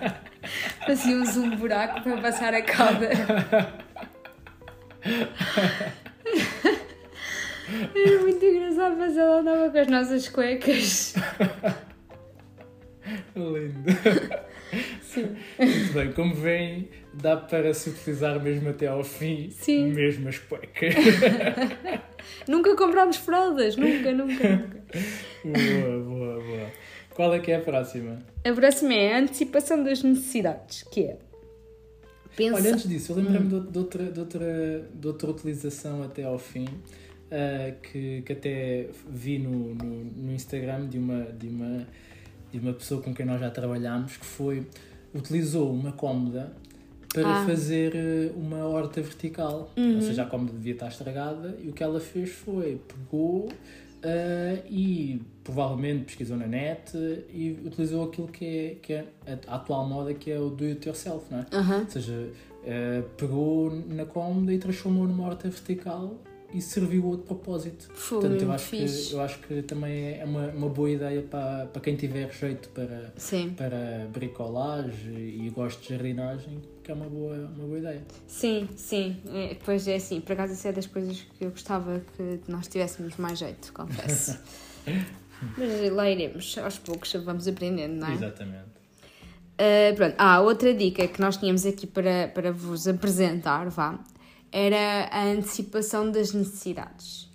Fazíamos 0.85 1.37
um 1.37 1.55
buraco 1.55 2.01
para 2.01 2.21
passar 2.21 2.53
a 2.53 2.61
cauda. 2.61 3.09
Era 7.95 8.21
muito 8.21 8.45
engraçado, 8.45 8.95
mas 8.97 9.17
ela 9.17 9.39
andava 9.39 9.69
com 9.69 9.77
as 9.77 9.87
nossas 9.87 10.29
cuecas. 10.29 11.15
Lindo. 13.35 13.91
Sim. 15.01 15.35
Muito 15.59 15.93
bem, 15.93 16.11
como 16.11 16.33
veem, 16.33 16.89
dá 17.13 17.37
para 17.37 17.73
se 17.73 17.89
utilizar 17.89 18.41
mesmo 18.41 18.69
até 18.69 18.87
ao 18.87 19.03
fim, 19.03 19.49
Sim. 19.51 19.91
mesmo 19.91 20.29
as 20.29 20.39
cuecas. 20.39 20.95
Nunca 22.47 22.75
comprámos 22.75 23.17
fraldas, 23.17 23.75
nunca, 23.75 24.11
nunca, 24.13 24.49
nunca. 24.49 24.83
boa, 25.43 25.99
boa, 26.03 26.41
boa. 26.41 26.71
Qual 27.13 27.33
é 27.33 27.39
que 27.39 27.51
é 27.51 27.57
a 27.57 27.59
próxima? 27.59 28.19
A 28.45 28.53
próxima 28.53 28.93
é 28.93 29.13
a 29.13 29.19
antecipação 29.19 29.83
das 29.83 30.01
necessidades, 30.01 30.83
que 30.83 31.01
é 31.01 31.17
pensa... 32.35 32.55
Olha, 32.55 32.73
antes 32.73 32.87
disso, 32.87 33.11
eu 33.11 33.17
lembrei-me 33.17 33.49
de, 33.49 33.71
de 33.71 33.77
outra, 33.77 34.03
de, 34.05 34.19
outra, 34.19 34.89
de 34.93 35.07
outra 35.07 35.31
utilização 35.31 36.03
até 36.03 36.23
ao 36.23 36.37
fim, 36.37 36.67
ah, 37.31 37.73
que, 37.81 38.21
que 38.21 38.33
até 38.33 38.87
vi 39.09 39.39
no, 39.39 39.75
no, 39.75 40.03
no 40.03 40.31
Instagram 40.33 40.87
de 40.87 40.97
uma, 40.97 41.23
de, 41.23 41.47
uma, 41.47 41.87
de 42.53 42.59
uma 42.65 42.73
pessoa 42.73 43.01
com 43.01 43.13
quem 43.13 43.25
nós 43.25 43.39
já 43.39 43.49
trabalhámos, 43.49 44.17
que 44.17 44.25
foi, 44.25 44.65
utilizou 45.13 45.71
uma 45.73 45.91
cómoda 45.91 46.51
para 47.13 47.41
Ah. 47.41 47.45
fazer 47.45 47.95
eh, 47.95 48.31
uma 48.35 48.65
horta 48.65 49.01
vertical. 49.01 49.71
Uhum. 49.77 49.95
Ou 49.95 50.01
seja, 50.01 50.23
a 50.23 50.25
cómoda 50.25 50.51
devia 50.53 50.73
estar 50.73 50.87
estragada 50.87 51.57
e 51.61 51.69
o 51.69 51.73
que 51.73 51.83
ela 51.83 51.99
fez 51.99 52.29
foi, 52.31 52.79
pegou 52.87 53.49
ah, 54.03 54.59
e 54.69 55.21
provavelmente 55.43 56.05
pesquisou 56.05 56.35
na 56.37 56.47
net 56.47 56.91
e 57.31 57.57
utilizou 57.65 58.05
aquilo 58.05 58.27
que 58.27 58.45
é, 58.45 58.75
que 58.81 58.93
é 58.93 59.05
a, 59.27 59.53
a 59.53 59.55
atual 59.57 59.87
moda, 59.87 60.13
que 60.13 60.31
é 60.31 60.39
o 60.39 60.49
do 60.49 60.63
it 60.65 60.87
yourself, 60.87 61.25
não 61.31 61.39
é? 61.39 61.45
Aham. 61.53 61.79
Ou 61.81 61.89
seja, 61.89 62.29
eh, 62.65 63.03
pegou 63.17 63.71
na 63.87 64.05
cómoda 64.05 64.51
e 64.53 64.57
transformou 64.57 65.07
numa 65.07 65.25
horta 65.27 65.49
vertical 65.49 66.15
e 66.53 66.61
serviu 66.61 67.05
outro 67.05 67.25
propósito. 67.25 67.89
Foi 67.93 68.19
Portanto, 68.21 68.41
eu 68.43 68.51
acho, 68.51 68.69
que, 68.69 68.77
fixe. 68.77 69.13
eu 69.13 69.21
acho 69.21 69.39
que 69.39 69.61
também 69.63 70.19
é 70.19 70.23
uma, 70.23 70.47
uma 70.47 70.69
boa 70.69 70.89
ideia 70.89 71.21
para, 71.21 71.65
para 71.65 71.81
quem 71.81 71.95
tiver 71.95 72.31
jeito 72.31 72.69
para, 72.69 73.11
Sim, 73.17 73.53
para 73.57 74.07
bricolagem 74.11 75.45
e 75.45 75.49
gosto 75.49 75.81
de 75.81 75.89
jardinagem, 75.89 76.61
que 76.83 76.91
é 76.91 76.93
uma 76.93 77.07
boa, 77.07 77.35
uma 77.35 77.65
boa 77.65 77.79
ideia. 77.79 78.01
sim, 78.27 78.67
sim. 78.75 79.17
É, 79.33 79.55
pois 79.65 79.87
é 79.87 79.95
assim, 79.95 80.21
por 80.21 80.33
acaso 80.33 80.53
isso 80.53 80.67
é 80.67 80.71
das 80.71 80.85
coisas 80.85 81.21
que 81.21 81.45
eu 81.45 81.49
gostava 81.51 82.01
que 82.15 82.39
nós 82.47 82.67
tivéssemos 82.67 83.17
mais 83.17 83.39
jeito, 83.39 83.71
confesso. 83.73 84.37
Mas 85.57 85.91
lá 85.91 86.09
iremos, 86.09 86.57
aos 86.57 86.77
poucos 86.77 87.11
vamos 87.13 87.47
aprendendo, 87.47 87.95
não 87.95 88.07
é? 88.07 88.13
Exatamente. 88.13 88.73
Uh, 89.53 89.95
pronto. 89.95 90.15
Ah, 90.17 90.41
outra 90.41 90.73
dica 90.73 91.07
que 91.07 91.21
nós 91.21 91.37
tínhamos 91.37 91.65
aqui 91.65 91.85
para, 91.85 92.27
para 92.33 92.51
vos 92.51 92.87
apresentar, 92.87 93.69
vá, 93.69 93.99
era 94.53 95.09
a 95.11 95.23
antecipação 95.23 96.11
das 96.11 96.31
necessidades. 96.31 97.27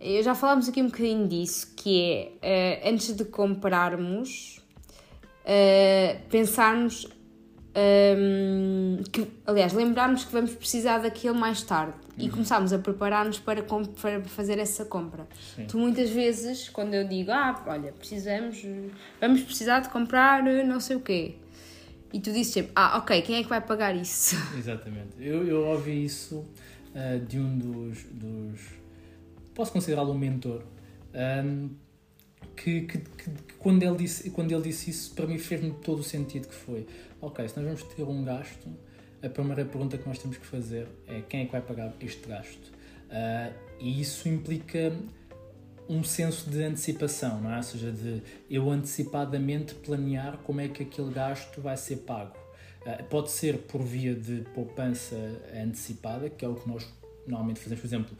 Eu 0.00 0.22
já 0.22 0.34
falámos 0.34 0.68
aqui 0.68 0.80
um 0.80 0.86
bocadinho 0.86 1.28
disso, 1.28 1.74
que 1.76 2.32
é, 2.40 2.80
uh, 2.84 2.88
antes 2.88 3.14
de 3.14 3.24
comprarmos, 3.24 4.64
uh, 5.44 6.28
pensarmos, 6.30 7.06
um, 8.16 9.02
que, 9.12 9.28
aliás, 9.46 9.72
lembrarmos 9.72 10.24
que 10.24 10.32
vamos 10.32 10.54
precisar 10.54 10.98
daquilo 10.98 11.34
mais 11.34 11.62
tarde 11.62 11.94
e 12.16 12.28
começarmos 12.28 12.72
a 12.72 12.78
preparar-nos 12.78 13.38
para, 13.38 13.62
para 13.62 14.24
fazer 14.24 14.58
essa 14.58 14.84
compra. 14.84 15.28
Sim. 15.54 15.66
Tu 15.66 15.78
muitas 15.78 16.10
vezes, 16.10 16.68
quando 16.68 16.94
eu 16.94 17.06
digo, 17.06 17.30
ah, 17.30 17.62
olha, 17.66 17.92
precisamos, 17.92 18.64
vamos 19.20 19.42
precisar 19.42 19.80
de 19.80 19.88
comprar 19.90 20.46
eh, 20.46 20.64
não 20.64 20.80
sei 20.80 20.96
o 20.96 21.00
quê. 21.00 21.36
E 22.12 22.20
tu 22.20 22.32
dizes 22.32 22.52
sempre, 22.52 22.72
ah, 22.74 22.98
ok, 22.98 23.20
quem 23.22 23.36
é 23.36 23.42
que 23.42 23.48
vai 23.48 23.60
pagar 23.60 23.94
isso? 23.94 24.36
Exatamente. 24.56 25.10
Eu, 25.18 25.46
eu 25.46 25.66
ouvi 25.66 26.04
isso 26.04 26.44
ah, 26.94 27.18
de 27.18 27.38
um 27.38 27.58
dos, 27.58 28.02
dos. 28.10 28.60
Posso 29.54 29.72
considerá-lo 29.72 30.12
um 30.12 30.18
mentor. 30.18 30.62
ahm, 31.14 31.68
que, 32.56 32.82
que, 32.82 32.98
que- 32.98 33.30
que 33.30 33.54
quando, 33.58 33.82
ele 33.84 33.96
disse, 33.96 34.30
quando 34.30 34.50
ele 34.52 34.62
disse 34.62 34.90
isso, 34.90 35.14
para 35.14 35.26
mim 35.26 35.38
fez-me 35.38 35.70
todo 35.70 36.00
o 36.00 36.02
sentido 36.02 36.48
que 36.48 36.54
foi. 36.54 36.86
Ok, 37.20 37.46
se 37.48 37.56
nós 37.56 37.64
vamos 37.66 37.82
ter 37.94 38.02
um 38.02 38.24
gasto, 38.24 38.68
a 39.22 39.28
primeira 39.28 39.64
pergunta 39.64 39.96
que 39.98 40.08
nós 40.08 40.18
temos 40.18 40.36
que 40.38 40.46
fazer 40.46 40.88
é 41.06 41.20
quem 41.28 41.42
é 41.42 41.44
que 41.46 41.52
vai 41.52 41.60
pagar 41.60 41.92
este 42.00 42.26
gasto? 42.26 42.72
Ah, 43.10 43.50
e 43.78 44.00
isso 44.00 44.28
implica 44.28 44.92
um 45.88 46.04
senso 46.04 46.50
de 46.50 46.62
antecipação, 46.62 47.40
não 47.40 47.52
é? 47.52 47.56
Ou 47.58 47.62
seja, 47.62 47.90
de 47.92 48.22
eu 48.50 48.70
antecipadamente 48.70 49.74
planear 49.74 50.38
como 50.38 50.60
é 50.60 50.68
que 50.68 50.82
aquele 50.82 51.10
gasto 51.12 51.60
vai 51.60 51.76
ser 51.76 51.96
pago. 51.98 52.36
Uh, 52.86 53.02
pode 53.04 53.30
ser 53.30 53.58
por 53.58 53.82
via 53.82 54.14
de 54.14 54.42
poupança 54.54 55.16
antecipada, 55.54 56.28
que 56.30 56.44
é 56.44 56.48
o 56.48 56.54
que 56.54 56.68
nós 56.68 56.86
normalmente 57.26 57.60
fazemos. 57.60 57.80
Por 57.80 57.86
exemplo, 57.86 58.16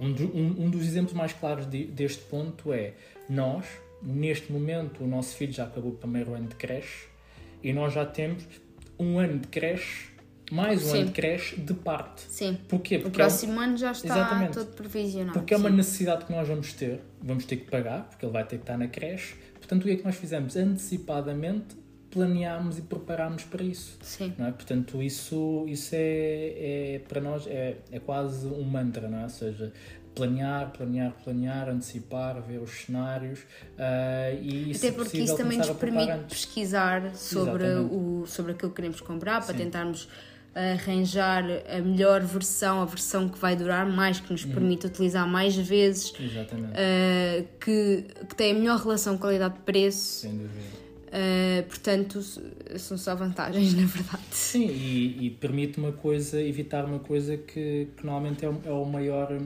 um, 0.00 0.06
um- 0.10 0.64
um 0.66 0.70
dos 0.70 0.82
exemplos 0.86 1.12
mais 1.12 1.32
claros 1.32 1.66
de- 1.66 1.84
deste 1.86 2.22
ponto 2.24 2.72
é 2.72 2.94
nós, 3.28 3.66
neste 4.02 4.52
momento, 4.52 5.02
o 5.02 5.06
nosso 5.06 5.34
filho 5.34 5.52
já 5.52 5.64
acabou 5.64 5.92
o 5.92 5.94
primeiro 5.96 6.32
ano 6.34 6.46
de 6.48 6.54
creche 6.54 7.06
e 7.62 7.72
nós 7.72 7.92
já 7.92 8.06
temos 8.06 8.44
um 8.98 9.18
ano 9.18 9.38
de 9.40 9.48
creche, 9.48 10.08
mais 10.50 10.82
um 10.84 10.90
Sim. 10.90 10.98
ano 10.98 11.06
de 11.06 11.12
creche 11.12 11.56
de 11.56 11.74
parte. 11.74 12.22
Sim. 12.28 12.58
Porquê? 12.68 12.96
O 12.96 13.02
Porque 13.02 13.20
é 13.20 13.24
um- 13.24 13.28
próximo 13.28 13.60
ano 13.60 13.76
já 13.76 13.92
está 13.92 14.08
Exatamente. 14.08 14.52
todo 14.54 14.74
provisionado. 14.74 15.38
porque 15.38 15.54
é 15.54 15.56
uma 15.56 15.70
sim. 15.70 15.76
necessidade 15.76 16.24
que 16.24 16.32
nós 16.32 16.48
vamos 16.48 16.72
ter, 16.72 17.00
vamos 17.22 17.44
ter 17.44 17.56
que 17.56 17.70
pagar, 17.70 18.08
porque 18.08 18.24
ele 18.24 18.32
vai 18.32 18.44
ter 18.44 18.56
que 18.56 18.62
estar 18.62 18.78
na 18.78 18.88
creche. 18.88 19.34
Portanto, 19.54 19.82
o 19.82 19.84
que 19.84 19.90
é 19.92 19.96
que 19.96 20.04
nós 20.04 20.16
fizemos? 20.16 20.56
Antecipadamente 20.56 21.76
planeámos 22.10 22.78
e 22.78 22.82
preparámos 22.82 23.44
para 23.44 23.62
isso. 23.62 23.98
Sim. 24.02 24.32
Não 24.38 24.46
é? 24.46 24.50
Portanto, 24.52 25.02
isso, 25.02 25.66
isso 25.68 25.94
é, 25.94 26.94
é 26.94 27.02
para 27.06 27.20
nós 27.20 27.46
é, 27.46 27.76
é 27.92 27.98
quase 27.98 28.46
um 28.46 28.64
mantra, 28.64 29.08
não 29.08 29.18
é? 29.18 29.22
Ou 29.24 29.28
seja, 29.28 29.72
planear, 30.14 30.72
planear, 30.72 31.12
planear, 31.22 31.68
antecipar, 31.68 32.40
ver 32.42 32.58
os 32.58 32.70
cenários 32.70 33.40
ah, 33.78 34.32
e 34.32 34.72
Até 34.74 34.90
porque 34.90 35.18
isso 35.18 35.36
também 35.36 35.58
nos 35.58 35.70
permite 35.70 36.12
pesquisar 36.28 37.14
sobre, 37.14 37.64
Exatamente. 37.66 37.94
o, 37.94 38.26
sobre 38.26 38.52
aquilo 38.52 38.70
que 38.70 38.76
queremos 38.76 39.00
comprar, 39.00 39.44
para 39.44 39.52
Sim. 39.54 39.64
tentarmos 39.64 40.08
arranjar 40.54 41.44
a 41.68 41.80
melhor 41.80 42.20
versão, 42.22 42.82
a 42.82 42.84
versão 42.84 43.28
que 43.28 43.38
vai 43.38 43.54
durar 43.54 43.86
mais, 43.86 44.18
que 44.20 44.32
nos 44.32 44.44
Uhum. 44.44 44.52
permite 44.52 44.86
utilizar 44.86 45.26
mais 45.28 45.54
vezes, 45.56 46.10
uh, 46.10 47.46
que, 47.60 48.04
que 48.28 48.34
tem 48.34 48.52
a 48.52 48.54
melhor 48.54 48.78
relação 48.80 49.16
qualidade-preço. 49.18 50.20
sem 50.22 50.30
dúvida. 50.32 50.78
Uh, 51.08 51.62
portanto, 51.66 52.20
são 52.76 52.98
só 52.98 53.14
vantagens, 53.14 53.72
na 53.74 53.86
verdade. 53.86 54.22
Sim, 54.30 54.66
e, 54.66 55.26
e 55.26 55.30
permite 55.30 55.78
uma 55.78 55.92
coisa, 55.92 56.40
evitar 56.42 56.84
uma 56.84 56.98
coisa 56.98 57.36
que, 57.36 57.88
que 57.96 58.04
normalmente 58.04 58.44
é 58.44 58.48
o, 58.48 58.60
é 58.64 58.72
o 58.72 58.84
maior 58.84 59.38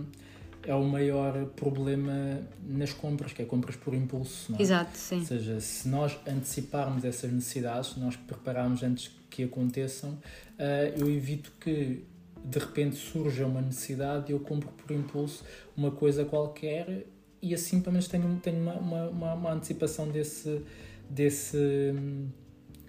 é 0.64 0.74
o 0.76 0.84
maior 0.84 1.46
problema 1.56 2.40
nas 2.64 2.92
compras, 2.92 3.32
que 3.32 3.42
é 3.42 3.44
compras 3.44 3.74
por 3.74 3.94
impulso. 3.94 4.52
Não 4.52 4.58
é? 4.58 4.62
Exato, 4.62 4.96
sim. 4.96 5.18
Ou 5.18 5.24
seja, 5.24 5.60
se 5.60 5.88
nós 5.88 6.16
anteciparmos 6.24 7.04
essas 7.04 7.32
necessidades, 7.32 7.90
se 7.94 7.98
nós 8.00 8.14
prepararmos 8.14 8.80
antes 8.84 9.10
que 9.33 9.45
aconteçam, 9.45 10.18
ah, 10.59 10.92
eu 10.97 11.11
evito 11.11 11.53
que 11.59 12.05
de 12.45 12.59
repente 12.59 12.97
surja 12.97 13.47
uma 13.47 13.61
necessidade 13.61 14.31
e 14.31 14.35
eu 14.35 14.40
compro 14.40 14.68
por 14.71 14.90
impulso 14.95 15.45
uma 15.77 15.92
coisa 15.92 16.25
qualquer 16.25 17.07
e 17.40 17.55
assim 17.55 17.81
pelo 17.81 17.92
menos 17.92 18.09
tenho, 18.09 18.40
tenho 18.42 18.61
uma, 18.61 18.75
uma, 18.75 19.35
uma, 19.35 19.53
antecipação 19.53 20.09
desse, 20.09 20.61
desse, 21.09 21.57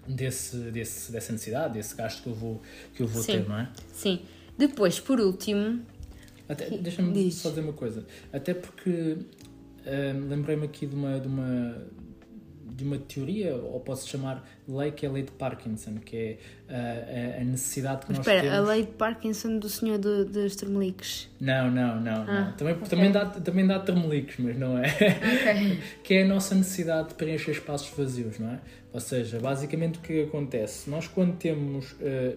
desse, 0.06 0.56
desse, 0.56 1.12
dessa 1.12 1.32
necessidade, 1.32 1.74
desse 1.74 1.94
gasto 1.96 2.22
que 2.22 2.28
eu 2.28 2.34
vou, 2.34 2.62
que 2.94 3.02
eu 3.02 3.06
vou 3.06 3.22
Sim. 3.22 3.32
ter, 3.32 3.48
não 3.48 3.58
é? 3.58 3.72
Sim. 3.92 4.20
Depois, 4.58 5.00
por 5.00 5.18
último, 5.20 5.82
Deixa-me 6.82 7.32
só 7.32 7.48
dizer 7.48 7.62
uma 7.62 7.72
coisa. 7.72 8.04
Até 8.32 8.52
porque 8.52 9.16
hum, 9.86 10.28
lembrei-me 10.28 10.66
aqui 10.66 10.86
de 10.86 10.94
uma, 10.94 11.18
de 11.18 11.26
uma 11.26 11.86
de 12.74 12.82
uma 12.82 12.98
teoria, 12.98 13.54
ou 13.54 13.78
posso 13.80 14.08
chamar 14.08 14.44
lei 14.66 14.90
que 14.90 15.06
é 15.06 15.08
a 15.08 15.12
lei 15.12 15.22
de 15.22 15.30
Parkinson, 15.30 15.96
que 16.04 16.16
é 16.16 16.38
uh, 17.38 17.40
a 17.40 17.44
necessidade 17.44 18.06
que 18.06 18.06
Mas 18.08 18.18
nós 18.18 18.26
espera, 18.26 18.50
temos. 18.50 18.58
a 18.68 18.72
lei 18.72 18.82
de 18.82 18.92
Parkinson 18.92 19.58
do 19.58 19.68
senhor 19.68 19.98
do, 19.98 20.24
dos 20.24 20.56
Termeliques. 20.56 21.30
Não, 21.40 21.70
não, 21.70 22.00
não. 22.00 22.22
Ah, 22.22 22.40
não. 22.46 22.52
Também, 22.56 22.74
ok. 22.74 22.88
também, 22.88 23.12
dá, 23.12 23.26
também 23.26 23.66
dá 23.66 23.78
termeliques, 23.78 24.36
mas 24.38 24.58
não 24.58 24.76
é. 24.78 24.86
Ok. 24.88 25.78
que 26.02 26.14
é 26.14 26.22
a 26.22 26.26
nossa 26.26 26.54
necessidade 26.54 27.10
de 27.10 27.14
preencher 27.14 27.52
espaços 27.52 27.88
vazios, 27.96 28.38
não 28.38 28.50
é? 28.50 28.60
Ou 28.92 29.00
seja, 29.00 29.38
basicamente 29.38 29.98
o 29.98 30.02
que 30.02 30.22
acontece? 30.22 30.88
Nós, 30.88 31.06
quando 31.06 31.36
temos 31.36 31.94
eh, 32.00 32.36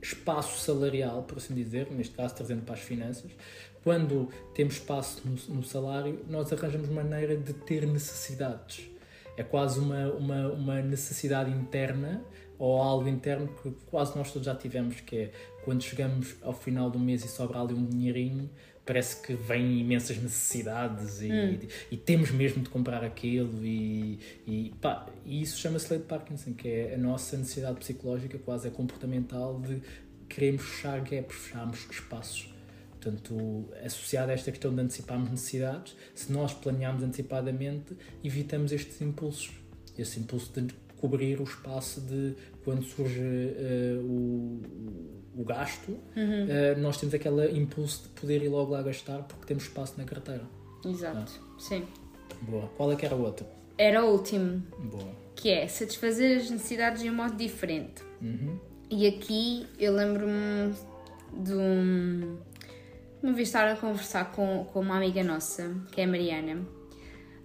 espaço 0.00 0.60
salarial, 0.60 1.22
por 1.22 1.38
assim 1.38 1.54
dizer, 1.54 1.88
neste 1.90 2.14
caso 2.14 2.34
trazendo 2.34 2.62
para 2.62 2.74
as 2.74 2.80
finanças, 2.80 3.30
quando 3.82 4.28
temos 4.54 4.74
espaço 4.74 5.22
no, 5.24 5.56
no 5.56 5.62
salário, 5.62 6.24
nós 6.28 6.52
arranjamos 6.52 6.88
maneira 6.88 7.36
de 7.36 7.52
ter 7.52 7.86
necessidades. 7.86 8.88
É 9.36 9.42
quase 9.42 9.80
uma, 9.80 10.08
uma, 10.12 10.48
uma 10.52 10.82
necessidade 10.82 11.50
interna 11.50 12.24
ou 12.58 12.80
algo 12.80 13.08
interno 13.08 13.48
que 13.62 13.70
quase 13.86 14.16
nós 14.16 14.32
todos 14.32 14.46
já 14.46 14.54
tivemos, 14.54 15.00
que 15.00 15.16
é 15.16 15.30
quando 15.64 15.82
chegamos 15.82 16.36
ao 16.42 16.52
final 16.52 16.90
do 16.90 16.98
mês 16.98 17.24
e 17.24 17.28
sobra 17.28 17.60
ali 17.60 17.74
um 17.74 17.84
dinheirinho, 17.84 18.48
parece 18.86 19.22
que 19.22 19.34
vêm 19.34 19.80
imensas 19.80 20.18
necessidades 20.18 21.22
e, 21.22 21.68
e 21.90 21.96
temos 21.96 22.30
mesmo 22.30 22.62
de 22.62 22.68
comprar 22.68 23.02
aquilo 23.02 23.64
e, 23.64 24.20
e, 24.46 24.72
pá, 24.80 25.06
e 25.24 25.42
isso 25.42 25.58
chama-se 25.58 25.90
lei 25.90 25.98
de 25.98 26.06
Parkinson, 26.06 26.52
que 26.52 26.68
é 26.68 26.94
a 26.94 26.98
nossa 26.98 27.36
necessidade 27.36 27.78
psicológica, 27.78 28.38
quase 28.38 28.68
é 28.68 28.70
comportamental 28.70 29.60
de 29.60 29.80
queremos 30.28 30.62
fechar 30.62 31.00
gaps, 31.00 31.36
fecharmos 31.36 31.86
espaços. 31.90 32.53
Portanto, 33.04 33.68
associado 33.84 34.30
a 34.30 34.34
esta 34.34 34.50
questão 34.50 34.74
de 34.74 34.80
anteciparmos 34.80 35.30
necessidades, 35.30 35.94
se 36.14 36.32
nós 36.32 36.54
planearmos 36.54 37.02
antecipadamente, 37.02 37.94
evitamos 38.22 38.72
estes 38.72 38.98
impulsos. 39.02 39.52
Esse 39.98 40.18
impulso 40.20 40.58
de 40.58 40.74
cobrir 40.96 41.38
o 41.38 41.44
espaço 41.44 42.00
de 42.00 42.34
quando 42.64 42.82
surge 42.82 43.20
eh, 43.20 43.98
o, 44.02 44.62
o 45.36 45.44
gasto, 45.44 45.98
eh, 46.16 46.74
nós 46.76 46.96
temos 46.96 47.14
aquele 47.14 47.58
impulso 47.58 48.04
de 48.04 48.08
poder 48.20 48.42
ir 48.42 48.48
logo 48.48 48.72
lá 48.72 48.80
gastar 48.80 49.22
porque 49.24 49.44
temos 49.44 49.64
espaço 49.64 49.94
na 49.98 50.04
carteira. 50.04 50.44
Exato, 50.84 51.32
sim. 51.58 51.84
Boa. 52.42 52.68
Qual 52.68 52.90
é 52.90 52.96
que 52.96 53.04
era 53.04 53.14
a 53.14 53.18
outra? 53.18 53.46
Era 53.76 54.02
o 54.02 54.12
último, 54.12 54.62
Boa. 54.78 55.14
que 55.36 55.50
é 55.50 55.68
satisfazer 55.68 56.38
as 56.38 56.50
necessidades 56.50 57.02
de 57.02 57.10
um 57.10 57.14
modo 57.14 57.36
diferente. 57.36 58.02
Uhum. 58.22 58.58
E 58.90 59.06
aqui 59.06 59.66
eu 59.78 59.92
lembro-me 59.92 60.74
de 61.42 61.54
um. 61.54 62.36
Uma 63.24 63.32
vez 63.32 63.48
estar 63.48 63.66
a 63.66 63.74
conversar 63.74 64.32
com, 64.32 64.66
com 64.70 64.80
uma 64.80 64.98
amiga 64.98 65.24
nossa, 65.24 65.74
que 65.90 65.98
é 65.98 66.04
a 66.04 66.06
Mariana, 66.06 66.62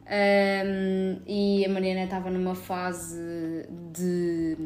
Ahm, 0.05 1.21
e 1.25 1.63
a 1.65 1.69
Mariana 1.69 2.03
estava 2.03 2.29
numa 2.29 2.53
fase 2.53 3.65
de 3.93 4.57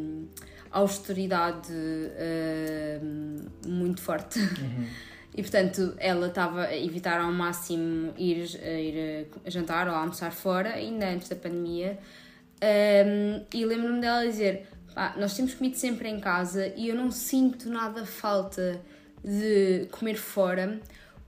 austeridade 0.71 1.71
ahm, 1.71 3.45
muito 3.67 4.02
forte. 4.02 4.39
E 5.36 5.41
portanto 5.41 5.95
ela 5.97 6.28
estava 6.28 6.65
a 6.65 6.78
evitar 6.78 7.19
ao 7.19 7.32
máximo 7.32 8.13
ir, 8.15 8.54
ir 8.63 9.28
jantar 9.47 9.88
ou 9.88 9.95
almoçar 9.95 10.32
fora, 10.32 10.76
ainda 10.76 11.10
antes 11.10 11.28
da 11.28 11.36
pandemia. 11.36 11.97
Um, 12.62 13.43
e 13.52 13.65
lembro-me 13.65 13.99
dela 13.99 14.23
dizer: 14.23 14.67
"Pá, 14.93 15.15
Nós 15.17 15.36
temos 15.36 15.56
comido 15.56 15.76
sempre 15.76 16.08
em 16.08 16.19
casa 16.19 16.67
e 16.78 16.88
eu 16.88 16.95
não 16.95 17.10
sinto 17.10 17.67
nada 17.67 18.06
falta 18.06 18.80
de 19.23 19.88
comer 19.89 20.17
fora, 20.17 20.80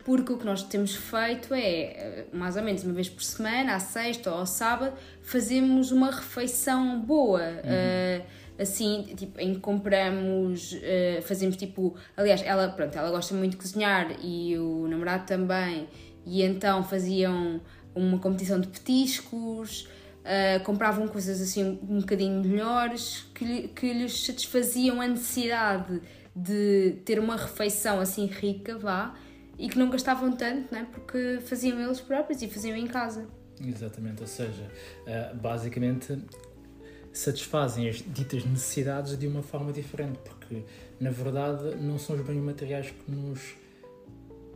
porque 0.05 0.31
o 0.31 0.37
que 0.37 0.45
nós 0.45 0.61
temos 0.61 0.95
feito 0.95 1.51
é, 1.53 1.59
eh, 1.59 2.25
mais 2.31 2.55
ou 2.55 2.61
menos 2.61 2.83
uma 2.83 2.93
vez 2.93 3.09
por 3.09 3.23
semana, 3.23 3.75
à 3.75 3.79
sexta 3.79 4.31
ou 4.31 4.37
ao 4.37 4.45
sábado, 4.45 4.93
fazemos 5.23 5.91
uma 5.91 6.11
refeição 6.11 7.01
boa. 7.01 7.41
eh, 7.41 8.21
assim, 8.57 9.03
tipo, 9.17 9.39
em 9.41 9.55
que 9.55 9.59
compramos, 9.59 10.77
eh, 10.81 11.21
fazemos 11.23 11.55
tipo. 11.57 11.95
Aliás, 12.15 12.41
ela, 12.43 12.69
pronto, 12.69 12.95
ela 12.95 13.09
gosta 13.09 13.33
muito 13.33 13.51
de 13.53 13.57
cozinhar 13.57 14.15
e 14.23 14.55
o 14.59 14.87
namorado 14.87 15.25
também, 15.25 15.87
e 16.23 16.43
então 16.43 16.83
faziam 16.83 17.59
uma 17.95 18.19
competição 18.19 18.59
de 18.59 18.67
petiscos. 18.67 19.89
Uh, 20.25 20.63
compravam 20.63 21.07
coisas 21.07 21.39
assim 21.39 21.77
um 21.87 21.99
bocadinho 21.99 22.41
melhores 22.43 23.27
que, 23.35 23.67
que 23.67 23.93
lhes 23.93 24.25
satisfaziam 24.25 24.99
a 24.99 25.07
necessidade 25.07 26.01
de 26.35 26.95
ter 27.05 27.19
uma 27.19 27.35
refeição 27.35 27.99
assim 27.99 28.25
rica, 28.25 28.75
vá, 28.75 29.13
e 29.57 29.69
que 29.69 29.77
não 29.77 29.89
gastavam 29.89 30.31
tanto, 30.31 30.73
né? 30.73 30.87
porque 30.91 31.39
faziam 31.41 31.79
eles 31.79 32.01
próprios 32.01 32.41
e 32.41 32.47
faziam 32.47 32.75
em 32.75 32.87
casa. 32.87 33.27
Exatamente, 33.65 34.21
ou 34.21 34.27
seja, 34.27 34.69
eh, 35.07 35.33
basicamente 35.33 36.17
satisfazem 37.13 37.87
as 37.87 37.97
ditas 37.97 38.43
necessidades 38.43 39.17
de 39.17 39.27
uma 39.27 39.41
forma 39.41 39.71
diferente, 39.71 40.19
porque 40.25 40.63
na 40.99 41.09
verdade 41.09 41.75
não 41.77 41.97
são 41.97 42.15
os 42.15 42.21
bens 42.21 42.41
materiais 42.41 42.91
que 42.91 43.11
nos. 43.11 43.55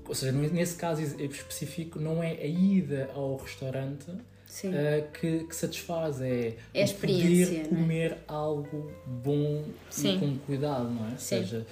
Ou 0.05 0.13
seja, 0.15 0.31
nesse 0.31 0.75
caso 0.75 1.01
específico, 1.01 1.99
não 1.99 2.21
é 2.21 2.31
a 2.31 2.45
ida 2.45 3.09
ao 3.13 3.37
restaurante 3.37 4.11
Eh, 4.63 5.07
que, 5.13 5.43
que 5.45 5.55
satisfaz, 5.55 6.19
é, 6.21 6.55
É 6.73 6.85
poder 6.87 7.53
é? 7.55 7.63
comer 7.65 8.17
algo 8.27 8.91
bom 9.05 9.63
Sim. 9.89 10.15
e 10.15 10.19
com 10.19 10.37
cuidado, 10.39 10.89
não 10.89 11.07
é? 11.07 11.11
Ou 11.11 11.17
seja, 11.19 11.65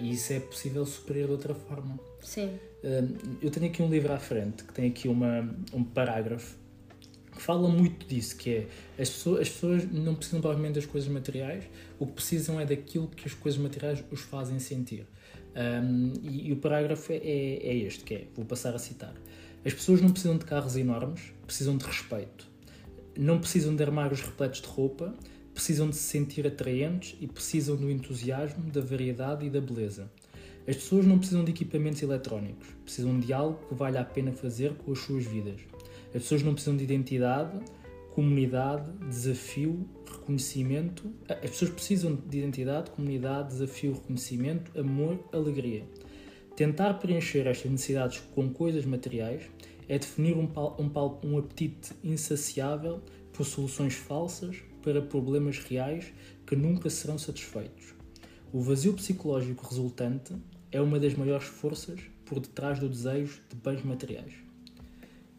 e 0.00 0.10
isso 0.10 0.32
é 0.32 0.40
possível 0.40 0.84
superar 0.84 1.24
de 1.26 1.32
outra 1.32 1.54
forma. 1.54 1.98
Sim. 2.22 2.50
Hum, 2.84 3.36
Eu 3.40 3.50
tenho 3.50 3.66
aqui 3.66 3.82
um 3.82 3.88
livro 3.88 4.12
à 4.12 4.18
frente 4.18 4.64
que 4.64 4.72
tem 4.72 4.88
aqui 4.88 5.08
uma, 5.08 5.48
um 5.72 5.82
parágrafo 5.82 6.56
que 7.34 7.40
fala 7.40 7.68
muito 7.68 8.06
disso, 8.06 8.36
que 8.36 8.50
é 8.50 8.66
as 9.00 9.08
pessoas, 9.08 9.40
as 9.40 9.48
pessoas 9.48 9.90
não 9.90 10.14
precisam 10.14 10.40
provavelmente 10.42 10.74
das 10.74 10.84
coisas 10.86 11.08
materiais, 11.08 11.64
o 11.98 12.06
que 12.06 12.12
precisam 12.12 12.60
é 12.60 12.66
daquilo 12.66 13.08
que 13.08 13.26
as 13.26 13.32
coisas 13.32 13.58
materiais 13.58 14.04
os 14.10 14.20
fazem 14.20 14.58
sentir. 14.58 15.06
Hum, 15.56 16.12
e, 16.22 16.48
e 16.48 16.52
o 16.52 16.56
parágrafo 16.56 17.12
é, 17.12 17.16
é 17.16 17.74
este, 17.76 18.04
que 18.04 18.14
é, 18.14 18.24
vou 18.36 18.44
passar 18.44 18.74
a 18.74 18.78
citar. 18.78 19.14
As 19.64 19.74
pessoas 19.74 20.00
não 20.00 20.10
precisam 20.10 20.38
de 20.38 20.44
carros 20.46 20.76
enormes, 20.76 21.32
precisam 21.46 21.76
de 21.76 21.84
respeito. 21.84 22.48
Não 23.18 23.38
precisam 23.38 23.76
de 23.76 23.82
armários 23.82 24.22
repletos 24.22 24.62
de 24.62 24.66
roupa, 24.66 25.14
precisam 25.52 25.90
de 25.90 25.96
se 25.96 26.04
sentir 26.04 26.46
atraentes 26.46 27.14
e 27.20 27.26
precisam 27.26 27.76
do 27.76 27.90
entusiasmo, 27.90 28.70
da 28.70 28.80
variedade 28.80 29.44
e 29.44 29.50
da 29.50 29.60
beleza. 29.60 30.10
As 30.66 30.76
pessoas 30.76 31.04
não 31.04 31.18
precisam 31.18 31.44
de 31.44 31.50
equipamentos 31.50 32.00
eletrónicos, 32.00 32.68
precisam 32.84 33.20
de 33.20 33.32
algo 33.32 33.58
que 33.68 33.74
valha 33.74 34.00
a 34.00 34.04
pena 34.04 34.32
fazer 34.32 34.72
com 34.74 34.92
as 34.92 34.98
suas 35.00 35.24
vidas. 35.26 35.60
As 36.06 36.22
pessoas 36.22 36.42
não 36.42 36.54
precisam 36.54 36.76
de 36.76 36.84
identidade, 36.84 37.58
comunidade, 38.14 38.90
desafio, 39.08 39.86
reconhecimento. 40.10 41.10
As 41.28 41.50
pessoas 41.50 41.70
precisam 41.70 42.14
de 42.14 42.38
identidade, 42.38 42.90
comunidade, 42.90 43.48
desafio, 43.48 43.92
reconhecimento, 43.92 44.78
amor, 44.78 45.18
alegria. 45.32 45.84
Tentar 46.60 46.92
preencher 46.98 47.46
estas 47.46 47.70
necessidades 47.70 48.22
com 48.34 48.50
coisas 48.52 48.84
materiais 48.84 49.44
é 49.88 49.98
definir 49.98 50.36
um, 50.36 50.44
um, 50.44 51.26
um 51.26 51.38
apetite 51.38 51.94
insaciável 52.04 53.00
por 53.32 53.46
soluções 53.46 53.94
falsas 53.94 54.58
para 54.82 55.00
problemas 55.00 55.58
reais 55.58 56.12
que 56.46 56.54
nunca 56.54 56.90
serão 56.90 57.16
satisfeitos. 57.16 57.94
O 58.52 58.60
vazio 58.60 58.92
psicológico 58.92 59.66
resultante 59.66 60.34
é 60.70 60.82
uma 60.82 61.00
das 61.00 61.14
maiores 61.14 61.46
forças 61.46 61.98
por 62.26 62.38
detrás 62.38 62.78
do 62.78 62.90
desejo 62.90 63.40
de 63.48 63.56
bens 63.56 63.82
materiais. 63.82 64.34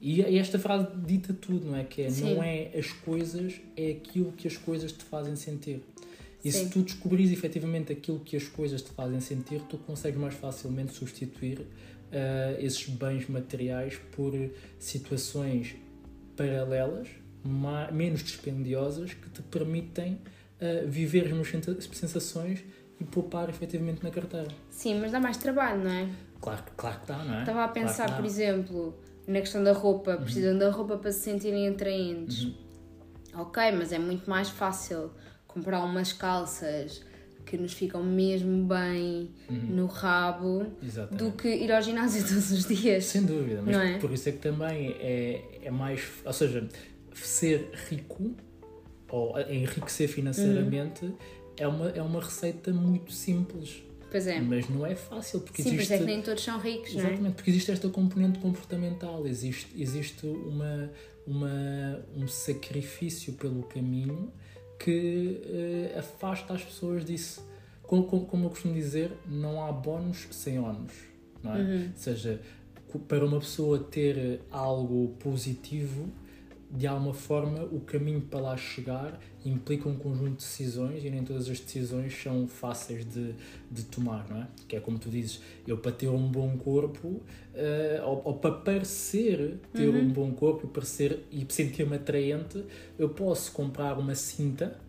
E 0.01 0.21
e 0.21 0.39
esta 0.39 0.57
frase 0.57 0.87
dita 1.05 1.35
tudo, 1.35 1.67
não 1.67 1.77
é? 1.77 1.83
Que 1.83 2.01
é, 2.01 2.09
Sim. 2.09 2.33
não 2.33 2.41
é 2.41 2.75
as 2.75 2.91
coisas, 2.91 3.61
é 3.77 3.91
aquilo 3.91 4.31
que 4.31 4.47
as 4.47 4.57
coisas 4.57 4.91
te 4.91 5.03
fazem 5.03 5.35
sentir. 5.35 5.83
E 6.43 6.51
Sim. 6.51 6.65
se 6.65 6.69
tu 6.71 6.81
descobrires 6.81 7.31
efetivamente 7.31 7.91
aquilo 7.93 8.19
que 8.19 8.35
as 8.35 8.47
coisas 8.47 8.81
te 8.81 8.89
fazem 8.91 9.19
sentir, 9.19 9.61
tu 9.69 9.77
consegues 9.77 10.19
mais 10.19 10.33
facilmente 10.33 10.91
substituir 10.93 11.67
ah, 12.11 12.55
esses 12.59 12.87
bens 12.89 13.27
materiais 13.27 13.95
por 14.15 14.33
situações 14.79 15.75
paralelas, 16.35 17.07
ma- 17.43 17.91
menos 17.91 18.23
dispendiosas, 18.23 19.13
que 19.13 19.29
te 19.29 19.41
permitem 19.43 20.19
ah, 20.59 20.85
viver 20.87 21.25
as 21.25 21.31
mesmas 21.31 21.69
sensações 21.95 22.63
e 22.99 23.03
poupar 23.03 23.49
efetivamente 23.49 24.03
na 24.03 24.09
carteira. 24.11 24.47
Sim, 24.69 24.99
mas 24.99 25.11
dá 25.11 25.19
mais 25.19 25.37
trabalho, 25.37 25.83
não 25.83 25.91
é? 25.91 26.09
Claro, 26.39 26.63
que- 26.63 26.71
claro 26.75 26.99
que 27.01 27.07
dá, 27.07 27.17
não 27.23 27.35
é? 27.35 27.39
Estava 27.39 27.63
a 27.63 27.67
Claro 27.67 27.73
pensar, 27.87 28.09
dá. 28.09 28.15
por 28.15 28.25
exemplo, 28.25 28.99
na 29.27 29.39
questão 29.39 29.63
da 29.63 29.73
roupa, 29.73 30.17
precisam 30.17 30.57
da 30.57 30.69
roupa 30.71 30.97
para 30.97 31.11
se 31.11 31.19
sentirem 31.21 31.67
atraentes. 31.67 32.43
Uhum. 32.45 32.53
Ok, 33.35 33.61
mas 33.73 33.91
é 33.93 33.99
muito 33.99 34.29
mais 34.29 34.49
fácil 34.49 35.11
comprar 35.53 35.83
umas 35.83 36.13
calças 36.13 37.01
que 37.45 37.57
nos 37.57 37.73
ficam 37.73 38.03
mesmo 38.03 38.65
bem 38.65 39.29
Uhum. 39.49 39.75
no 39.75 39.85
rabo 39.87 40.67
Exatamente. 40.81 41.23
do 41.23 41.31
que 41.31 41.47
ir 41.49 41.71
ao 41.71 41.81
ginásio 41.81 42.21
todos 42.27 42.51
os 42.51 42.65
dias. 42.65 43.05
Sem 43.05 43.23
dúvida, 43.23 43.61
mas 43.65 43.75
é? 43.75 43.97
por 43.97 44.11
isso 44.11 44.29
é 44.29 44.31
que 44.31 44.37
também 44.39 44.91
é, 44.99 45.59
é 45.63 45.71
mais. 45.71 46.01
Ou 46.23 46.31
seja, 46.33 46.67
ser 47.13 47.69
rico 47.89 48.31
ou 49.09 49.37
enriquecer 49.41 50.07
financeiramente 50.07 51.05
Uhum. 51.05 51.15
é, 51.57 51.67
uma, 51.67 51.89
é 51.89 52.01
uma 52.01 52.21
receita 52.21 52.71
muito 52.71 53.11
simples. 53.11 53.83
Pois 54.09 54.27
é. 54.27 54.39
Mas 54.41 54.69
não 54.69 54.85
é 54.85 54.93
fácil, 54.95 55.39
porque 55.41 55.61
Sim, 55.63 55.69
existe... 55.69 55.83
isso 55.85 55.93
é 55.93 55.97
que 55.99 56.03
nem 56.03 56.21
todos 56.21 56.43
são 56.43 56.59
ricos, 56.59 56.93
não 56.95 57.01
é? 57.01 57.07
Exatamente, 57.07 57.33
porque 57.35 57.49
existe 57.49 57.71
esta 57.71 57.87
componente 57.89 58.39
comportamental, 58.39 59.25
existe, 59.25 59.67
existe 59.81 60.25
uma, 60.27 60.89
uma, 61.25 61.99
um 62.15 62.27
sacrifício 62.27 63.33
pelo 63.33 63.63
caminho 63.63 64.31
que 64.83 65.41
eh, 65.45 65.99
afasta 65.99 66.53
as 66.53 66.63
pessoas 66.63 67.05
disso. 67.05 67.45
Como, 67.83 68.05
como, 68.05 68.25
como 68.25 68.45
eu 68.45 68.49
costumo 68.49 68.73
dizer, 68.73 69.11
não 69.27 69.63
há 69.63 69.71
bónus 69.71 70.27
sem 70.31 70.59
ónus, 70.59 70.93
não 71.43 71.55
é? 71.55 71.59
Uhum. 71.59 71.83
Ou 71.87 71.97
seja, 71.97 72.41
para 73.07 73.25
uma 73.25 73.39
pessoa 73.39 73.79
ter 73.79 74.41
algo 74.49 75.09
positivo, 75.19 76.09
de 76.73 76.87
alguma 76.87 77.13
forma, 77.13 77.63
o 77.63 77.81
caminho 77.81 78.21
para 78.21 78.39
lá 78.39 78.57
chegar 78.57 79.19
implica 79.45 79.89
um 79.89 79.95
conjunto 79.97 80.29
de 80.29 80.35
decisões 80.37 81.03
e 81.03 81.09
nem 81.09 81.23
todas 81.23 81.49
as 81.49 81.59
decisões 81.59 82.13
são 82.21 82.47
fáceis 82.47 83.05
de, 83.05 83.35
de 83.69 83.83
tomar, 83.83 84.25
não 84.29 84.37
é? 84.41 84.47
Que 84.67 84.77
é 84.77 84.79
como 84.79 84.97
tu 84.97 85.09
dizes, 85.09 85.41
eu 85.67 85.77
para 85.77 85.91
ter 85.91 86.07
um 86.07 86.27
bom 86.31 86.57
corpo, 86.57 87.21
eh, 87.53 88.01
ou, 88.05 88.21
ou 88.23 88.33
para 88.35 88.51
parecer 88.51 89.59
ter 89.73 89.89
Uhum. 89.89 90.01
um 90.01 90.09
bom 90.09 90.31
corpo, 90.31 90.67
parecer 90.67 91.25
e 91.31 91.45
sentir-me 91.49 91.95
atraente, 91.97 92.63
eu 92.97 93.09
posso 93.09 93.51
comprar 93.51 93.97
uma 93.99 94.15
cinta, 94.15 94.79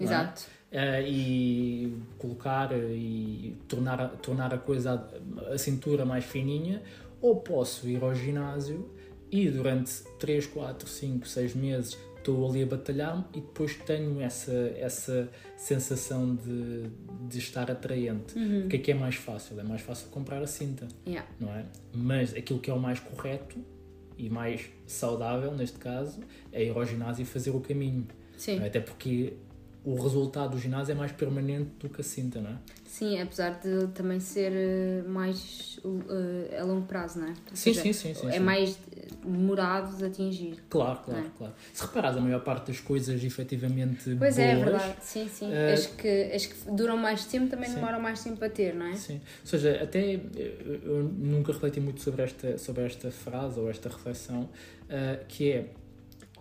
é? 0.00 0.04
Exato. 0.04 0.42
Eh, 0.70 1.04
e 1.06 1.96
colocar 2.18 2.72
eh, 2.72 2.94
e 2.94 3.56
tornar, 3.68 4.00
a- 4.00 4.08
tornar 4.08 4.54
a 4.54 4.58
coisa, 4.58 5.06
a, 5.50 5.54
a 5.54 5.58
cintura 5.58 6.04
mais 6.04 6.24
fininha, 6.24 6.82
ou 7.20 7.36
posso 7.40 7.88
ir 7.88 8.02
ao 8.02 8.14
ginásio 8.14 8.88
e 9.32 9.48
durante 9.48 9.90
3, 10.20 10.46
4, 10.46 10.88
5, 10.88 11.26
6 11.26 11.54
meses 11.54 11.98
estou 12.18 12.48
ali 12.48 12.62
a 12.62 12.66
batalhar 12.66 13.28
e 13.34 13.40
depois 13.40 13.74
tenho 13.74 14.20
essa, 14.20 14.52
essa 14.76 15.28
sensação 15.56 16.36
de, 16.36 16.88
de 17.28 17.38
estar 17.38 17.68
atraente. 17.68 18.38
O 18.38 18.68
que 18.68 18.76
é 18.76 18.78
que 18.78 18.90
é 18.92 18.94
mais 18.94 19.16
fácil? 19.16 19.58
É 19.58 19.64
mais 19.64 19.80
fácil 19.80 20.08
comprar 20.10 20.40
a 20.40 20.46
cinta, 20.46 20.86
Yeah. 21.04 21.28
não 21.40 21.52
é? 21.52 21.64
Mas 21.92 22.32
aquilo 22.34 22.60
que 22.60 22.70
é 22.70 22.74
o 22.74 22.78
mais 22.78 23.00
correto 23.00 23.58
e 24.16 24.30
mais 24.30 24.66
saudável, 24.86 25.52
neste 25.52 25.78
caso, 25.78 26.20
é 26.52 26.62
ir 26.62 26.70
ao 26.70 26.84
ginásio 26.84 27.22
e 27.22 27.26
fazer 27.26 27.50
o 27.50 27.58
caminho. 27.60 28.06
Sim. 28.36 28.64
Até 28.64 28.78
porque 28.78 29.32
o 29.84 29.94
resultado 30.00 30.52
do 30.52 30.58
ginásio 30.58 30.92
é 30.92 30.94
mais 30.94 31.10
permanente 31.12 31.70
do 31.80 31.88
que 31.88 32.00
a 32.00 32.04
cinta, 32.04 32.40
não 32.40 32.50
é? 32.50 32.56
Sim, 32.86 33.20
apesar 33.20 33.58
de 33.58 33.88
também 33.88 34.20
ser 34.20 34.52
eh, 34.52 35.02
mais 35.08 35.80
eh, 36.50 36.60
a 36.60 36.64
longo 36.64 36.86
prazo, 36.86 37.20
não 37.20 37.28
é? 37.28 37.34
Sim, 37.52 37.72
seja, 37.74 37.82
sim, 37.82 37.92
sim, 37.92 38.14
sim, 38.14 38.28
É 38.28 38.32
sim. 38.32 38.38
mais 38.38 38.78
demorado 39.24 39.96
de 39.96 40.04
atingir. 40.04 40.56
Claro, 40.68 41.00
claro, 41.04 41.24
é? 41.24 41.30
claro. 41.36 41.54
Se 41.72 41.82
reparares, 41.82 42.18
a 42.18 42.20
maior 42.20 42.44
parte 42.44 42.68
das 42.68 42.80
coisas 42.80 43.24
efetivamente 43.24 44.04
Pois 44.04 44.18
boas... 44.18 44.38
é, 44.38 44.50
é 44.52 44.56
verdade. 44.56 44.94
Sim, 45.00 45.28
sim. 45.28 45.50
Eh, 45.50 45.72
As, 45.72 45.86
que, 45.86 46.22
as 46.32 46.46
que 46.46 46.70
duram 46.70 46.96
mais 46.96 47.24
tempo 47.24 47.48
também 47.48 47.68
sim. 47.68 47.76
demoram 47.76 48.00
mais 48.00 48.22
tempo 48.22 48.44
a 48.44 48.48
ter, 48.48 48.74
não 48.74 48.86
é? 48.86 48.94
Sim. 48.94 49.14
Ou 49.40 49.46
seja, 49.46 49.82
até 49.82 50.14
eu, 50.14 51.02
nunca 51.18 51.52
refleti 51.52 51.80
muito 51.80 52.00
sobre 52.02 52.22
esta, 52.22 52.58
sobre 52.58 52.84
esta 52.84 53.10
frase 53.10 53.58
ou 53.58 53.68
esta 53.70 53.88
reflexão, 53.88 54.48
ah, 54.88 55.18
que 55.26 55.50
é 55.50 55.70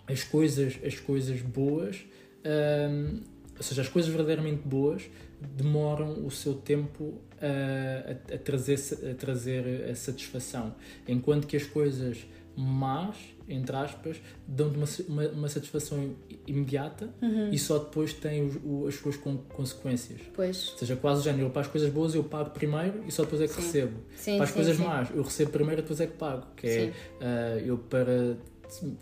as 0.08 0.24
coisas, 0.24 0.78
as 0.86 1.00
coisas 1.00 1.42
boas, 1.42 2.04
ahm, 2.44 3.22
ou 3.62 3.64
seja, 3.64 3.82
as 3.84 3.88
coisas 3.90 4.10
verdadeiramente 4.10 4.62
boas 4.68 5.04
demoram 5.40 6.26
o 6.26 6.32
seu 6.32 6.56
tempo 6.56 7.20
ah, 7.40 8.16
a, 8.32 8.36
a 8.36 8.38
trazer, 8.40 8.80
a 9.12 9.14
trazer 9.16 9.88
a 9.90 9.96
satisfação, 9.96 10.74
enquanto 11.08 11.46
que 11.46 11.56
as 11.56 11.64
coisas 11.64 12.18
más, 12.58 13.16
entre 13.48 13.76
aspas, 13.76 14.18
dão-te 14.46 14.76
uma, 14.78 14.86
uma, 15.08 15.28
uma 15.30 15.48
satisfação 15.50 16.14
imediata 16.46 17.10
e 17.52 17.58
só 17.58 17.78
depois 17.80 18.14
têm 18.14 18.46
os- 18.46 18.58
o- 18.64 18.88
as 18.88 18.96
suas 18.96 19.16
con- 19.16 19.38
consequências. 19.50 20.20
Pois. 20.34 20.70
Ou 20.74 20.78
seja, 20.80 20.96
quase 20.98 21.22
o 21.22 21.24
género, 21.24 21.50
para 21.50 21.62
as 21.62 21.68
coisas 21.68 21.90
boas 21.90 22.14
eu 22.14 22.24
pago 22.26 22.50
primeiro 22.50 23.04
e 23.08 23.12
só 23.12 23.24
depois 23.24 23.42
é 23.42 23.48
que 23.48 23.54
Sim. 23.54 23.62
recebo. 23.62 24.00
Sim, 24.18 24.36
para 24.36 24.44
as 24.44 24.50
sim, 24.50 24.56
coisas 24.56 24.78
más, 24.78 25.10
eu 25.16 25.24
recebo 25.24 25.52
primeiro 25.52 25.80
e 25.80 25.84
depois 25.84 26.02
é 26.02 26.08
que 26.08 26.18
pago. 26.18 26.48
Que 26.58 26.68
é, 26.68 26.94
ah, 27.22 27.58
eu 27.66 27.78
para, 27.78 28.38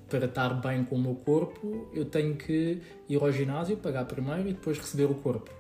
para 0.10 0.26
estar 0.26 0.50
bem 0.62 0.84
com 0.84 0.96
o 0.96 1.00
meu 1.00 1.16
corpo, 1.16 1.90
eu 1.94 2.06
tenho 2.06 2.36
que 2.36 2.82
ir 3.08 3.22
ao 3.22 3.32
ginásio, 3.32 3.78
pagar 3.78 4.06
primeiro 4.06 4.50
e 4.50 4.54
depois 4.54 4.78
receber 4.78 5.06
o 5.06 5.16
corpo. 5.16 5.52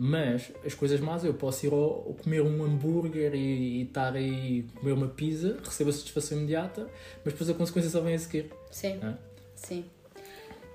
Mas 0.00 0.52
as 0.64 0.74
coisas 0.74 1.00
más, 1.00 1.24
eu 1.24 1.34
posso 1.34 1.66
ir 1.66 1.72
ao, 1.72 2.16
comer 2.22 2.40
um 2.40 2.64
hambúrguer 2.64 3.34
e, 3.34 3.80
e 3.80 3.82
estar 3.82 4.14
aí 4.14 4.64
comer 4.76 4.92
uma 4.92 5.08
pizza, 5.08 5.58
recebo 5.64 5.90
a 5.90 5.92
satisfação 5.92 6.38
imediata, 6.38 6.88
mas 7.24 7.34
depois 7.34 7.50
a 7.50 7.54
consequência 7.54 7.90
só 7.90 8.00
vem 8.00 8.14
a 8.14 8.18
seguir. 8.18 8.52
Sim. 8.70 9.00
É. 9.02 9.14
Sim. 9.56 9.84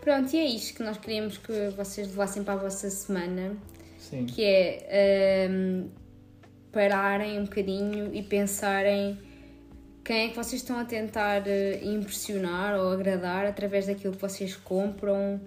Pronto, 0.02 0.34
e 0.36 0.40
é 0.40 0.46
isto 0.46 0.74
que 0.74 0.84
nós 0.84 0.98
queríamos 0.98 1.38
que 1.38 1.70
vocês 1.70 2.10
levassem 2.10 2.44
para 2.44 2.56
a 2.56 2.58
vossa 2.58 2.90
semana, 2.90 3.56
Sim. 3.98 4.26
que 4.26 4.44
é 4.44 5.48
hum, 5.50 5.90
pararem 6.74 7.40
um 7.40 7.46
bocadinho 7.46 8.14
e 8.14 8.22
pensarem 8.22 9.18
quem 10.04 10.26
é 10.26 10.30
que 10.30 10.36
vocês 10.36 10.62
estão 10.62 10.78
a 10.78 10.86
tentar 10.86 11.48
eh, 11.48 11.80
impressionar 11.84 12.78
ou 12.80 12.92
agradar 12.92 13.46
através 13.46 13.88
daquilo 13.88 14.14
que 14.14 14.22
vocês 14.22 14.56
compram 14.56 15.40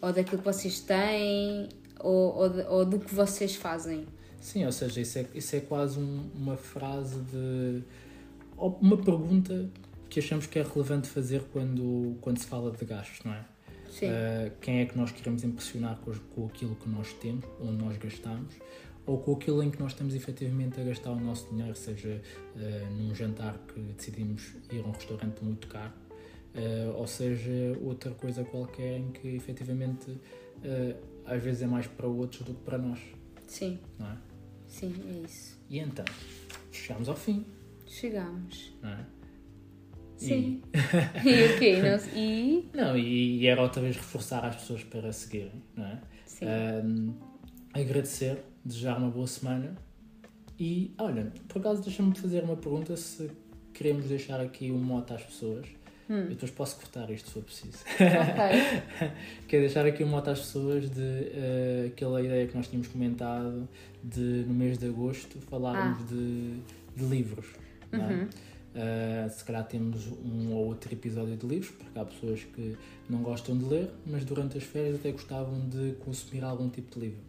ou 0.00 0.12
daquilo 0.12 0.38
que 0.38 0.44
vocês 0.44 0.80
têm 0.80 1.68
ou, 2.00 2.34
ou, 2.34 2.66
ou 2.78 2.84
do 2.84 2.98
que 2.98 3.14
vocês 3.14 3.54
fazem. 3.56 4.06
Sim, 4.40 4.66
ou 4.66 4.72
seja, 4.72 5.00
isso 5.00 5.18
é, 5.18 5.26
isso 5.34 5.56
é 5.56 5.60
quase 5.60 5.98
um- 5.98 6.28
uma 6.34 6.56
frase 6.56 7.18
de. 7.32 7.82
uma 8.58 8.96
pergunta 8.98 9.68
que 10.10 10.20
achamos 10.20 10.46
que 10.46 10.58
é 10.58 10.62
relevante 10.62 11.08
fazer 11.08 11.42
quando, 11.52 12.16
quando 12.20 12.38
se 12.38 12.46
fala 12.46 12.70
de 12.70 12.84
gastos, 12.84 13.24
não 13.24 13.32
é? 13.32 13.44
Sim. 13.90 14.08
Uh, 14.08 14.50
quem 14.60 14.80
é 14.80 14.86
que 14.86 14.96
nós 14.98 15.12
queremos 15.12 15.44
impressionar 15.44 15.96
com, 16.04 16.12
com 16.34 16.46
aquilo 16.46 16.74
que 16.76 16.88
nós 16.88 17.12
temos, 17.14 17.44
onde 17.60 17.82
nós 17.82 17.96
gastamos, 17.96 18.54
ou 19.06 19.18
com 19.18 19.32
aquilo 19.34 19.62
em 19.62 19.70
que 19.70 19.78
nós 19.80 19.92
estamos 19.92 20.14
efetivamente 20.14 20.80
a 20.80 20.84
gastar 20.84 21.10
o 21.12 21.20
nosso 21.20 21.48
dinheiro, 21.50 21.74
seja 21.76 22.20
uh, 22.56 22.92
num 22.94 23.14
jantar 23.14 23.58
que 23.68 23.80
decidimos 23.80 24.54
ir 24.72 24.80
a 24.82 24.86
um 24.88 24.92
restaurante 24.92 25.42
muito 25.44 25.66
caro, 25.68 25.92
uh, 26.54 26.96
ou 26.96 27.06
seja 27.06 27.50
outra 27.82 28.10
coisa 28.12 28.44
qualquer 28.44 28.98
em 28.98 29.10
que 29.12 29.28
efetivamente 29.28 30.10
uh, 30.10 30.96
às 31.26 31.42
vezes 31.42 31.62
é 31.62 31.66
mais 31.66 31.86
para 31.86 32.06
outros 32.06 32.42
do 32.42 32.54
que 32.54 32.62
para 32.62 32.78
nós, 32.78 32.98
Sim, 33.46 33.78
não 33.98 34.06
é? 34.10 34.16
sim, 34.66 34.94
é 35.08 35.24
isso. 35.26 35.58
E 35.68 35.78
então, 35.78 36.04
chegamos 36.72 37.08
ao 37.08 37.16
fim, 37.16 37.44
Chegamos. 37.86 38.72
não 38.82 38.90
é? 38.90 39.06
Sim. 40.16 40.62
E 41.24 41.44
o 41.54 41.58
quê? 41.58 41.76
Não- 41.82 42.18
E. 42.18 42.68
Não, 42.72 42.96
e, 42.96 43.40
e 43.40 43.46
era 43.46 43.60
outra 43.60 43.82
vez 43.82 43.96
reforçar 43.96 44.44
as 44.44 44.56
pessoas 44.56 44.82
para 44.84 45.12
seguirem, 45.12 45.62
não 45.76 45.84
é? 45.84 46.00
Sim. 46.24 46.46
Um, 46.84 47.14
agradecer, 47.74 48.42
desejar 48.64 48.98
uma 48.98 49.10
boa 49.10 49.26
semana 49.26 49.76
e, 50.58 50.94
olha, 50.98 51.32
por 51.48 51.58
acaso 51.58 51.82
deixa-me 51.82 52.14
fazer 52.14 52.44
uma 52.44 52.56
pergunta 52.56 52.96
se 52.96 53.30
queremos 53.72 54.06
deixar 54.06 54.40
aqui 54.40 54.70
um 54.70 54.78
mote 54.78 55.12
às 55.12 55.22
pessoas. 55.22 55.66
Eu 56.08 56.28
depois 56.28 56.50
posso 56.50 56.76
cortar 56.76 57.10
isto 57.10 57.28
se 57.28 57.32
for 57.32 57.42
preciso. 57.42 57.78
Ok. 57.94 59.10
Quer 59.48 59.60
deixar 59.60 59.86
aqui 59.86 60.04
um 60.04 60.08
mote 60.08 60.28
às 60.28 60.38
pessoas 60.38 60.90
de 60.90 61.00
eh, 61.00 61.90
aquela 61.92 62.20
ideia 62.20 62.46
que 62.46 62.54
nós 62.54 62.68
tínhamos 62.68 62.88
comentado 62.88 63.66
de 64.02 64.44
no 64.46 64.52
mês 64.52 64.76
de 64.76 64.86
agosto 64.86 65.40
falarmos 65.40 66.06
de, 66.06 66.58
de 66.94 67.04
livros. 67.06 67.46
é? 67.90 67.96
Uhum. 67.96 68.28
Uh, 68.74 69.30
se 69.30 69.44
calhar 69.44 69.64
temos 69.68 70.08
um 70.08 70.52
ou 70.52 70.66
outro 70.66 70.92
episódio 70.92 71.36
de 71.36 71.46
livros, 71.46 71.70
porque 71.70 71.96
há 71.96 72.04
pessoas 72.04 72.42
que 72.42 72.76
não 73.08 73.22
gostam 73.22 73.56
de 73.56 73.64
ler, 73.64 73.88
mas 74.04 74.24
durante 74.24 74.58
as 74.58 74.64
férias 74.64 74.96
até 74.96 75.12
gostavam 75.12 75.60
de 75.68 75.92
consumir 76.04 76.42
algum 76.42 76.68
tipo 76.68 76.98
de 76.98 77.06
livro. 77.06 77.20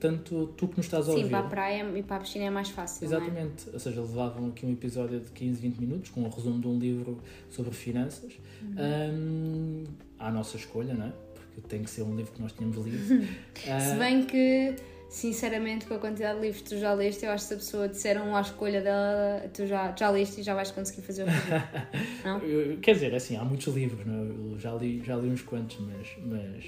Portanto, 0.00 0.54
tu 0.56 0.66
que 0.68 0.78
nos 0.78 0.86
estás 0.86 1.08
a 1.08 1.12
Sim, 1.12 1.18
ouvir. 1.18 1.30
para 1.30 1.38
a 1.40 1.42
praia 1.48 1.92
e 1.94 2.02
para 2.02 2.16
a 2.16 2.20
piscina 2.20 2.46
é 2.46 2.50
mais 2.50 2.70
fácil. 2.70 3.04
é? 3.04 3.06
Exatamente, 3.06 3.68
ou 3.70 3.78
seja, 3.78 4.00
levavam 4.00 4.48
aqui 4.48 4.64
um 4.64 4.72
episódio 4.72 5.20
de 5.20 5.30
15, 5.30 5.60
20 5.60 5.76
minutos 5.78 6.10
com 6.10 6.22
um 6.22 6.28
resumo 6.30 6.58
de 6.58 6.66
um 6.66 6.78
livro 6.78 7.18
sobre 7.50 7.72
finanças 7.72 8.32
Uhum. 8.62 8.74
um, 8.78 9.84
à 10.18 10.30
nossa 10.30 10.56
escolha, 10.56 10.94
não 10.94 11.06
é? 11.06 11.12
Porque 11.54 11.68
tem 11.68 11.82
que 11.82 11.90
ser 11.90 12.02
um 12.02 12.14
livro 12.16 12.32
que 12.32 12.40
nós 12.40 12.52
tínhamos 12.52 12.76
lido. 12.78 12.98
Se 13.56 13.70
Ah, 13.70 13.96
bem 13.98 14.24
que, 14.24 14.74
sinceramente, 15.10 15.84
com 15.86 15.94
a 15.94 15.98
quantidade 15.98 16.36
de 16.40 16.46
livros 16.46 16.62
que 16.62 16.68
tu 16.70 16.78
já 16.78 16.94
leste, 16.94 17.24
eu 17.24 17.30
acho 17.32 17.44
que 17.44 17.48
se 17.48 17.54
a 17.54 17.56
pessoa 17.58 17.88
disser 17.88 18.22
um 18.22 18.34
à 18.36 18.40
escolha 18.40 18.80
dela, 18.80 19.48
tu 19.52 19.66
já, 19.66 19.94
já 19.96 20.08
leste 20.10 20.40
e 20.40 20.44
já 20.44 20.54
vais 20.54 20.70
conseguir 20.70 21.02
fazer 21.02 21.24
o 21.24 21.26
eu- 22.44 22.78
quer 22.78 22.94
dizer, 22.94 23.14
assim, 23.14 23.36
há 23.36 23.44
muitos 23.44 23.66
livros, 23.74 24.06
não 24.06 24.14
é? 24.14 24.52
Eu 24.54 24.58
já 24.58 24.72
li, 24.74 25.02
já 25.04 25.16
li 25.16 25.28
uns 25.28 25.42
quantos, 25.42 25.78
mas, 25.80 26.08
mas 26.24 26.64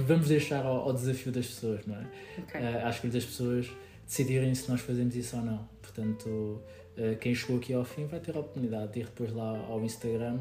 vamos- 0.00 0.28
deixar 0.28 0.64
ao, 0.64 0.76
ao 0.88 0.92
desafio 0.92 1.32
das 1.32 1.46
pessoas, 1.46 1.86
não 1.86 1.96
é? 1.96 2.06
Ok. 2.38 2.60
uh, 2.60 2.86
à 2.86 2.90
escolha 2.90 3.12
das 3.12 3.24
pessoas 3.24 3.70
decidirem 4.06 4.54
se 4.54 4.68
nós 4.70 4.80
fazemos 4.80 5.14
isso 5.16 5.36
ou 5.36 5.42
não. 5.42 5.68
Portanto, 5.80 6.28
uh, 6.28 7.16
quem 7.20 7.34
chegou 7.34 7.58
aqui 7.58 7.72
ao 7.72 7.84
fim 7.84 8.06
vai 8.06 8.20
ter 8.20 8.36
a 8.36 8.40
oportunidade 8.40 8.92
de 8.92 9.00
ir 9.00 9.04
depois 9.06 9.32
lá 9.32 9.58
ao 9.68 9.82
Instagram, 9.84 10.38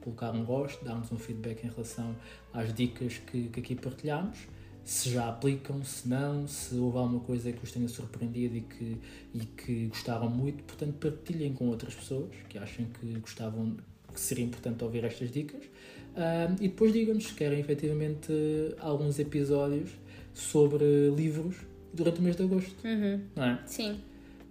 colocar 0.00 0.30
um 0.32 0.44
gosto, 0.44 0.84
dar-nos 0.84 1.10
um 1.12 1.18
feedback 1.18 1.64
em 1.64 1.68
relação 1.70 2.14
às 2.52 2.72
dicas 2.72 3.18
que, 3.18 3.48
que 3.48 3.60
aqui 3.60 3.74
partilhámos, 3.74 4.38
se 4.82 5.10
já 5.10 5.28
aplicam, 5.28 5.84
se 5.84 6.08
não, 6.08 6.48
se 6.48 6.74
houve 6.74 6.96
alguma 6.96 7.20
coisa 7.20 7.52
que 7.52 7.62
os 7.62 7.70
tenha 7.70 7.86
surpreendido 7.86 8.56
e 8.56 8.60
que, 8.62 8.96
e 9.34 9.40
que 9.40 9.86
gostaram 9.88 10.28
muito. 10.28 10.64
Portanto, 10.64 10.94
partilhem 10.94 11.52
com 11.52 11.68
outras 11.68 11.94
pessoas 11.94 12.30
que 12.48 12.56
acham 12.58 12.86
que 12.86 13.18
gostavam, 13.20 13.76
que 14.12 14.18
seria 14.18 14.44
importante 14.44 14.82
ouvir 14.82 15.04
estas 15.04 15.30
dicas. 15.30 15.62
Uh, 16.10 16.54
e 16.60 16.68
depois 16.68 16.92
digam-nos 16.92 17.24
se 17.28 17.34
querem 17.34 17.60
efetivamente 17.60 18.32
alguns 18.78 19.18
episódios 19.18 19.90
sobre 20.34 20.84
livros 21.16 21.56
durante 21.94 22.18
o 22.20 22.22
mês 22.22 22.36
de 22.36 22.42
agosto, 22.42 22.74
Uhum. 22.86 23.20
não 23.36 23.44
é? 23.44 23.60
Sim. 23.66 24.00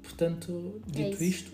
portanto, 0.03 0.81
dito 0.87 1.15
isso. 1.15 1.23
isto, 1.23 1.51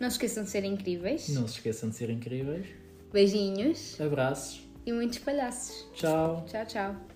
Não 0.00 0.08
se 0.10 0.14
esqueçam 0.16 0.44
de 0.44 0.50
ser 0.50 0.64
incríveis. 0.64 1.28
não 1.28 1.46
se 1.46 1.54
esqueçam 1.56 1.90
de 1.90 1.96
ser 1.96 2.10
incríveis. 2.10 2.66
Beijinhos 3.12 4.00
Abraços. 4.00 4.62
e 4.86 4.92
muitos 4.92 5.18
palhaços. 5.18 5.86
Tchau. 5.94 6.44
Tchau, 6.48 6.66
tchau. 6.66 7.11